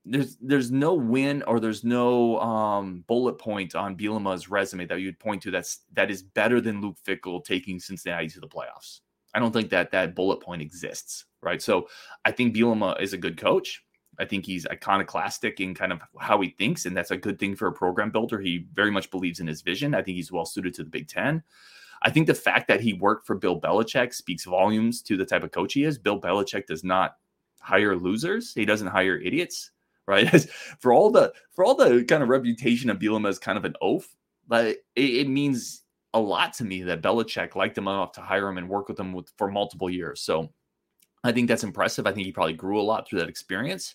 there's 0.07 0.39
there's 0.41 0.71
no 0.71 0.95
win 0.95 1.43
or 1.43 1.61
there's 1.61 1.85
no 1.85 2.41
um, 2.41 3.05
bullet 3.07 3.35
point 3.35 3.75
on 3.75 3.97
Bielema's 3.97 4.49
resume 4.49 4.87
that 4.87 5.01
you'd 5.01 5.19
point 5.19 5.43
to 5.43 5.51
that's 5.51 5.81
that 5.93 6.11
is 6.11 6.23
better 6.23 6.59
than 6.59 6.81
Luke 6.81 6.97
Fickell 7.07 7.45
taking 7.45 7.79
Cincinnati 7.79 8.29
to 8.29 8.41
the 8.41 8.49
playoffs. 8.49 9.01
I 9.35 9.39
don't 9.39 9.53
think 9.53 9.71
that 9.71 9.91
that 9.93 10.15
bullet 10.15 10.41
point 10.41 10.63
exists, 10.63 11.27
right? 11.43 11.63
So 11.63 11.89
I 12.25 12.33
think 12.33 12.55
Bielema 12.55 13.01
is 13.01 13.13
a 13.13 13.19
good 13.19 13.37
coach. 13.37 13.85
I 14.19 14.25
think 14.25 14.45
he's 14.45 14.67
iconoclastic 14.67 15.61
in 15.61 15.75
kind 15.75 15.93
of 15.93 16.01
how 16.19 16.41
he 16.41 16.51
thinks, 16.51 16.85
and 16.85 16.97
that's 16.97 17.11
a 17.11 17.17
good 17.17 17.39
thing 17.39 17.57
for 17.57 17.69
a 17.69 17.73
program 17.73 18.11
builder. 18.11 18.39
He 18.39 18.67
very 18.75 18.91
much 18.91 19.11
believes 19.11 19.41
in 19.41 19.47
his 19.47 19.63
vision. 19.63 19.95
I 19.95 20.03
think 20.03 20.17
he's 20.17 20.31
well 20.31 20.45
suited 20.45 20.75
to 20.75 20.85
the 20.85 20.91
Big 20.91 21.09
Ten. 21.09 21.43
I 22.03 22.11
think 22.11 22.27
the 22.27 22.35
fact 22.35 22.69
that 22.69 22.81
he 22.81 22.93
worked 22.93 23.27
for 23.27 23.35
Bill 23.37 23.61
Belichick 23.61 24.15
speaks 24.15 24.45
volumes 24.45 25.03
to 25.03 25.17
the 25.17 25.25
type 25.25 25.43
of 25.43 25.53
coach 25.53 25.75
he 25.75 25.85
is. 25.85 25.99
Bill 25.99 26.21
Belichick 26.21 26.67
does 26.67 26.85
not 26.85 27.17
hire 27.61 27.97
losers; 27.97 28.53
he 28.53 28.65
doesn't 28.65 28.89
hire 28.89 29.17
idiots, 29.17 29.71
right? 30.07 30.29
for 30.79 30.93
all 30.93 31.11
the 31.11 31.33
for 31.53 31.65
all 31.65 31.75
the 31.75 32.05
kind 32.05 32.23
of 32.23 32.29
reputation 32.29 32.91
of 32.91 32.99
Bielema 32.99 33.29
as 33.29 33.39
kind 33.39 33.57
of 33.57 33.65
an 33.65 33.75
oaf, 33.81 34.17
but 34.49 34.67
it, 34.67 34.81
it 34.97 35.29
means 35.29 35.83
a 36.13 36.21
lot 36.21 36.53
to 36.55 36.65
me 36.65 36.83
that 36.83 37.03
Belichick 37.03 37.55
liked 37.55 37.79
him 37.79 37.89
enough 37.89 38.13
to 38.13 38.21
hire 38.21 38.49
him 38.49 38.59
and 38.59 38.69
work 38.69 38.89
with 38.89 38.99
him 38.99 39.13
with, 39.13 39.31
for 39.37 39.51
multiple 39.51 39.89
years. 39.89 40.21
So 40.21 40.51
I 41.23 41.33
think 41.33 41.49
that's 41.49 41.65
impressive. 41.65 42.07
I 42.07 42.13
think 42.13 42.27
he 42.27 42.33
probably 42.33 42.55
grew 42.55 42.81
a 42.81 42.83
lot 42.83 43.09
through 43.09 43.21
that 43.21 43.29
experience. 43.29 43.95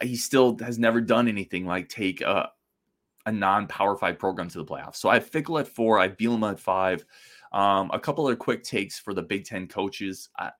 He 0.00 0.16
still 0.16 0.56
has 0.60 0.78
never 0.78 1.00
done 1.00 1.28
anything 1.28 1.66
like 1.66 1.88
take 1.88 2.20
a, 2.20 2.50
a 3.26 3.32
non 3.32 3.66
power 3.66 3.96
five 3.96 4.18
program 4.18 4.48
to 4.48 4.58
the 4.58 4.64
playoffs. 4.64 4.96
So 4.96 5.08
I 5.08 5.14
have 5.14 5.30
Fickell 5.30 5.60
at 5.60 5.68
four, 5.68 5.98
I 5.98 6.08
have 6.08 6.16
Bielema 6.16 6.52
at 6.52 6.60
five. 6.60 7.04
Um, 7.52 7.90
a 7.92 8.00
couple 8.00 8.28
of 8.28 8.38
quick 8.38 8.62
takes 8.62 8.98
for 8.98 9.14
the 9.14 9.22
Big 9.22 9.44
Ten 9.44 9.68
coaches. 9.68 10.28
I, 10.36 10.50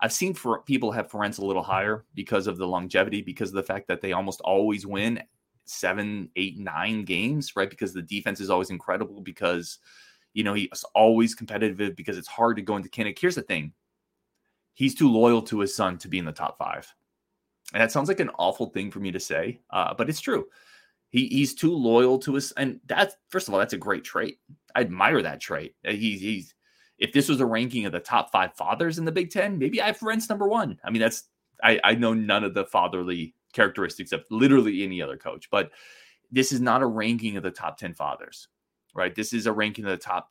I've 0.00 0.12
seen 0.12 0.34
for 0.34 0.62
people 0.62 0.92
have 0.92 1.10
Ferentz 1.10 1.38
a 1.38 1.44
little 1.44 1.62
higher 1.62 2.04
because 2.14 2.46
of 2.46 2.58
the 2.58 2.66
longevity, 2.66 3.22
because 3.22 3.50
of 3.50 3.54
the 3.54 3.62
fact 3.62 3.88
that 3.88 4.00
they 4.00 4.12
almost 4.12 4.40
always 4.40 4.86
win 4.86 5.22
seven, 5.64 6.28
eight, 6.36 6.58
nine 6.58 7.04
games, 7.04 7.56
right? 7.56 7.70
Because 7.70 7.94
the 7.94 8.02
defense 8.02 8.40
is 8.40 8.50
always 8.50 8.70
incredible 8.70 9.20
because 9.20 9.78
you 10.34 10.44
know, 10.44 10.52
he's 10.52 10.84
always 10.94 11.34
competitive 11.34 11.96
because 11.96 12.18
it's 12.18 12.28
hard 12.28 12.56
to 12.56 12.62
go 12.62 12.76
into 12.76 12.90
Kinnick. 12.90 13.18
Here's 13.18 13.36
the 13.36 13.42
thing 13.42 13.72
he's 14.74 14.94
too 14.94 15.10
loyal 15.10 15.40
to 15.40 15.60
his 15.60 15.74
son 15.74 15.96
to 15.98 16.08
be 16.08 16.18
in 16.18 16.24
the 16.24 16.32
top 16.32 16.58
five. 16.58 16.92
And 17.72 17.80
that 17.80 17.92
sounds 17.92 18.08
like 18.08 18.20
an 18.20 18.30
awful 18.38 18.66
thing 18.66 18.90
for 18.90 18.98
me 18.98 19.12
to 19.12 19.20
say, 19.20 19.60
uh, 19.70 19.94
but 19.94 20.08
it's 20.08 20.20
true. 20.20 20.46
He, 21.10 21.28
he's 21.28 21.54
too 21.54 21.72
loyal 21.72 22.18
to 22.18 22.34
his, 22.34 22.52
and 22.52 22.80
that's 22.86 23.14
first 23.30 23.46
of 23.46 23.54
all, 23.54 23.60
that's 23.60 23.72
a 23.72 23.78
great 23.78 24.02
trait. 24.02 24.38
I 24.74 24.80
admire 24.80 25.22
that 25.22 25.40
trait. 25.40 25.76
Uh, 25.86 25.92
he's, 25.92 26.54
if 26.98 27.12
this 27.12 27.28
was 27.28 27.40
a 27.40 27.46
ranking 27.46 27.86
of 27.86 27.92
the 27.92 28.00
top 28.00 28.32
five 28.32 28.54
fathers 28.54 28.98
in 28.98 29.04
the 29.04 29.12
Big 29.12 29.30
Ten, 29.30 29.58
maybe 29.58 29.80
I 29.80 29.86
have 29.86 29.98
Ferentz 29.98 30.28
number 30.28 30.48
one. 30.48 30.78
I 30.84 30.90
mean, 30.90 31.00
that's, 31.00 31.24
I, 31.62 31.80
I 31.84 31.94
know 31.94 32.14
none 32.14 32.42
of 32.42 32.54
the 32.54 32.64
fatherly 32.64 33.34
characteristics 33.52 34.12
of 34.12 34.24
literally 34.30 34.82
any 34.82 35.00
other 35.00 35.16
coach. 35.16 35.48
But 35.50 35.70
this 36.30 36.52
is 36.52 36.60
not 36.60 36.82
a 36.82 36.86
ranking 36.86 37.36
of 37.36 37.44
the 37.44 37.50
top 37.50 37.78
10 37.78 37.94
fathers, 37.94 38.48
right? 38.94 39.14
This 39.14 39.32
is 39.32 39.46
a 39.46 39.52
ranking 39.52 39.84
of 39.84 39.90
the 39.90 39.96
top 39.96 40.30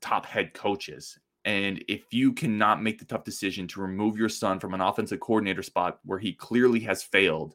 top 0.00 0.26
head 0.26 0.54
coaches. 0.54 1.18
And 1.44 1.82
if 1.88 2.02
you 2.12 2.32
cannot 2.32 2.82
make 2.82 2.98
the 2.98 3.04
tough 3.04 3.24
decision 3.24 3.66
to 3.68 3.80
remove 3.80 4.18
your 4.18 4.28
son 4.28 4.60
from 4.60 4.74
an 4.74 4.80
offensive 4.80 5.20
coordinator 5.20 5.62
spot 5.62 5.98
where 6.04 6.18
he 6.18 6.32
clearly 6.32 6.80
has 6.80 7.02
failed, 7.02 7.54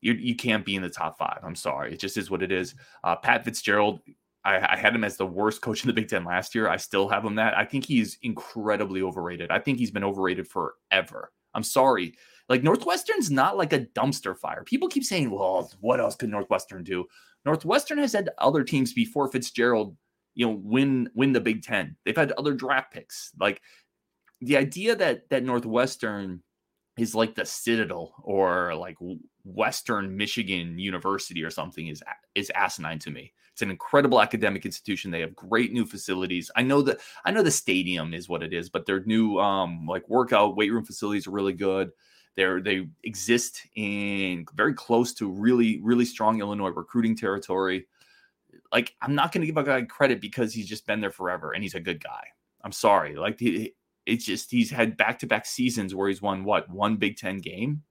you, 0.00 0.12
you 0.12 0.34
can't 0.34 0.64
be 0.64 0.76
in 0.76 0.82
the 0.82 0.88
top 0.88 1.18
five. 1.18 1.40
I'm 1.42 1.56
sorry. 1.56 1.92
It 1.92 2.00
just 2.00 2.16
is 2.16 2.30
what 2.30 2.42
it 2.42 2.52
is. 2.52 2.74
Uh, 3.04 3.16
Pat 3.16 3.44
Fitzgerald, 3.44 4.00
I, 4.44 4.74
I, 4.74 4.76
had 4.76 4.94
him 4.94 5.04
as 5.04 5.16
the 5.16 5.26
worst 5.26 5.60
coach 5.60 5.82
in 5.82 5.88
the 5.88 5.92
Big 5.92 6.08
Ten 6.08 6.24
last 6.24 6.54
year. 6.54 6.68
I 6.68 6.76
still 6.76 7.08
have 7.08 7.24
him 7.24 7.34
that. 7.34 7.56
I 7.56 7.64
think 7.64 7.84
he's 7.84 8.18
incredibly 8.22 9.02
overrated. 9.02 9.50
I 9.50 9.58
think 9.58 9.78
he's 9.78 9.90
been 9.90 10.04
overrated 10.04 10.48
forever. 10.48 11.32
I'm 11.54 11.62
sorry. 11.62 12.14
Like 12.48 12.62
Northwestern's 12.62 13.30
not 13.30 13.56
like 13.56 13.72
a 13.72 13.80
dumpster 13.80 14.36
fire. 14.36 14.64
People 14.64 14.88
keep 14.88 15.04
saying, 15.04 15.30
well, 15.30 15.70
what 15.80 16.00
else 16.00 16.16
could 16.16 16.30
Northwestern 16.30 16.82
do? 16.82 17.06
Northwestern 17.44 17.98
has 17.98 18.12
had 18.12 18.30
other 18.38 18.64
teams 18.64 18.92
before 18.92 19.28
Fitzgerald, 19.28 19.96
you 20.34 20.46
know, 20.46 20.60
win 20.62 21.10
win 21.14 21.32
the 21.32 21.40
Big 21.40 21.62
Ten. 21.62 21.96
They've 22.04 22.16
had 22.16 22.32
other 22.32 22.54
draft 22.54 22.92
picks. 22.92 23.30
Like 23.38 23.60
the 24.40 24.56
idea 24.56 24.94
that 24.96 25.28
that 25.30 25.44
Northwestern 25.44 26.42
is 26.98 27.14
like 27.14 27.34
the 27.34 27.46
Citadel 27.46 28.14
or 28.22 28.74
like 28.74 28.96
Western 29.44 30.16
Michigan 30.16 30.78
University 30.78 31.42
or 31.42 31.50
something 31.50 31.88
is 31.88 32.02
is 32.34 32.50
asinine 32.54 32.98
to 33.00 33.10
me. 33.10 33.32
It's 33.52 33.62
an 33.62 33.70
incredible 33.70 34.20
academic 34.20 34.64
institution. 34.64 35.10
They 35.10 35.20
have 35.20 35.34
great 35.34 35.72
new 35.72 35.86
facilities. 35.86 36.50
I 36.56 36.62
know 36.62 36.82
that 36.82 37.00
I 37.24 37.30
know 37.30 37.42
the 37.42 37.50
stadium 37.50 38.14
is 38.14 38.28
what 38.28 38.42
it 38.42 38.52
is, 38.52 38.68
but 38.68 38.86
their 38.86 39.04
new 39.04 39.38
um 39.38 39.86
like 39.86 40.08
workout 40.08 40.56
weight 40.56 40.72
room 40.72 40.84
facilities 40.84 41.26
are 41.26 41.32
really 41.32 41.52
good. 41.52 41.90
They're 42.36 42.60
they 42.60 42.88
exist 43.04 43.66
in 43.74 44.46
very 44.54 44.74
close 44.74 45.12
to 45.14 45.30
really 45.30 45.80
really 45.82 46.04
strong 46.04 46.40
Illinois 46.40 46.70
recruiting 46.70 47.16
territory. 47.16 47.86
Like 48.72 48.94
I'm 49.02 49.14
not 49.14 49.32
going 49.32 49.42
to 49.42 49.46
give 49.46 49.56
a 49.56 49.64
guy 49.64 49.82
credit 49.82 50.20
because 50.20 50.54
he's 50.54 50.68
just 50.68 50.86
been 50.86 51.00
there 51.00 51.10
forever 51.10 51.52
and 51.52 51.62
he's 51.62 51.74
a 51.74 51.80
good 51.80 52.02
guy. 52.02 52.24
I'm 52.62 52.72
sorry. 52.72 53.16
Like 53.16 53.40
it's 54.06 54.24
just 54.24 54.50
he's 54.50 54.70
had 54.70 54.96
back 54.96 55.18
to 55.20 55.26
back 55.26 55.46
seasons 55.46 55.94
where 55.94 56.08
he's 56.08 56.22
won 56.22 56.44
what 56.44 56.68
one 56.70 56.96
Big 56.96 57.16
Ten 57.16 57.38
game. 57.38 57.82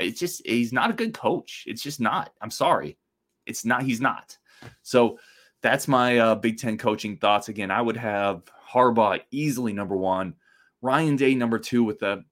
It's 0.00 0.20
just 0.20 0.46
he's 0.46 0.72
not 0.72 0.90
a 0.90 0.94
good 0.94 1.14
coach. 1.14 1.64
It's 1.66 1.82
just 1.82 2.00
not. 2.00 2.32
I'm 2.40 2.50
sorry. 2.50 2.98
It's 3.46 3.64
not. 3.64 3.82
He's 3.82 4.00
not. 4.00 4.36
So 4.82 5.18
that's 5.62 5.88
my 5.88 6.18
uh, 6.18 6.34
Big 6.36 6.58
Ten 6.58 6.78
coaching 6.78 7.16
thoughts. 7.16 7.48
Again, 7.48 7.70
I 7.70 7.80
would 7.80 7.96
have 7.96 8.42
Harbaugh 8.70 9.20
easily 9.30 9.72
number 9.72 9.96
one, 9.96 10.34
Ryan 10.82 11.16
Day 11.16 11.34
number 11.34 11.58
two 11.58 11.82
with 11.84 12.02
a 12.02 12.24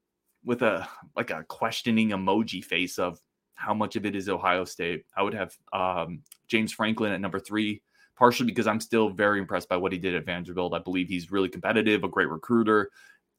with 0.46 0.62
a 0.62 0.88
like 1.14 1.30
a 1.30 1.44
questioning 1.44 2.11
emoji 2.11 2.64
face 2.64 2.98
of 2.98 3.20
how 3.56 3.74
much 3.74 3.96
of 3.96 4.06
it 4.06 4.14
is 4.16 4.28
Ohio 4.28 4.64
State. 4.64 5.04
I 5.14 5.22
would 5.22 5.35
have 5.35 5.52
um, 5.72 6.22
James 6.48 6.72
Franklin 6.72 7.12
at 7.12 7.20
number 7.20 7.40
three, 7.40 7.82
partially 8.16 8.46
because 8.46 8.66
I'm 8.66 8.80
still 8.80 9.11
very 9.11 9.40
impressed 9.40 9.68
by 9.68 9.76
what 9.76 9.92
he 9.92 9.98
did 9.98 10.14
at 10.14 10.24
Vanderbilt. 10.24 10.72
I 10.72 10.78
believe 10.78 11.09
he's 11.09 11.32
really 11.32 11.48
competitive, 11.48 12.04
a 12.04 12.09
great 12.09 12.30
recruiter. 12.30 12.90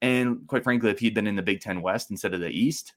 And 0.02 0.46
quite 0.48 0.64
frankly, 0.64 0.92
if 0.92 1.00
he'd 1.00 1.16
been 1.16 1.28
in 1.28 1.36
the 1.36 1.42
Big 1.42 1.62
Ten 1.62 1.82
West 1.82 2.12
instead 2.12 2.34
of 2.34 2.42
the 2.42 2.50
East, 2.50 2.94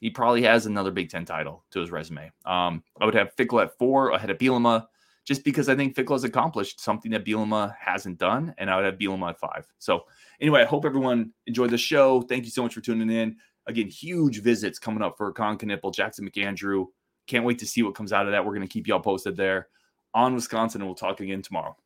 he 0.00 0.10
probably 0.10 0.42
has 0.42 0.66
another 0.66 0.90
Big 0.90 1.08
Ten 1.08 1.24
title 1.24 1.64
to 1.70 1.80
his 1.80 1.90
resume. 1.90 2.30
Um, 2.44 2.82
I 3.00 3.04
would 3.04 3.14
have 3.14 3.34
Fickell 3.36 3.62
at 3.62 3.78
four 3.78 4.10
ahead 4.10 4.30
of 4.30 4.38
Bielema, 4.38 4.86
just 5.26 5.44
because 5.44 5.68
I 5.68 5.74
think 5.74 5.94
Fickell 5.94 6.12
has 6.12 6.24
accomplished 6.24 6.80
something 6.80 7.10
that 7.10 7.24
Bielema 7.24 7.74
hasn't 7.78 8.18
done, 8.18 8.54
and 8.58 8.70
I 8.70 8.76
would 8.76 8.84
have 8.84 8.98
Bielema 8.98 9.30
at 9.30 9.40
five. 9.40 9.66
So 9.78 10.04
anyway, 10.40 10.62
I 10.62 10.64
hope 10.64 10.84
everyone 10.84 11.32
enjoyed 11.46 11.70
the 11.70 11.78
show. 11.78 12.22
Thank 12.22 12.44
you 12.44 12.50
so 12.52 12.62
much 12.62 12.74
for 12.74 12.80
tuning 12.80 13.10
in. 13.10 13.36
Again, 13.66 13.88
huge 13.88 14.40
visits 14.40 14.78
coming 14.78 15.02
up 15.02 15.16
for 15.18 15.32
Colin 15.32 15.58
Knueppel, 15.58 15.92
Jackson 15.92 16.30
McAndrew. 16.30 16.86
Can't 17.26 17.44
wait 17.44 17.58
to 17.58 17.66
see 17.66 17.82
what 17.82 17.96
comes 17.96 18.12
out 18.12 18.26
of 18.26 18.32
that. 18.32 18.44
We're 18.44 18.54
going 18.54 18.66
to 18.66 18.72
keep 18.72 18.86
y'all 18.86 19.00
posted 19.00 19.36
there 19.36 19.68
on 20.14 20.34
Wisconsin, 20.34 20.80
and 20.80 20.88
we'll 20.88 20.94
talk 20.94 21.20
again 21.20 21.42
tomorrow. 21.42 21.76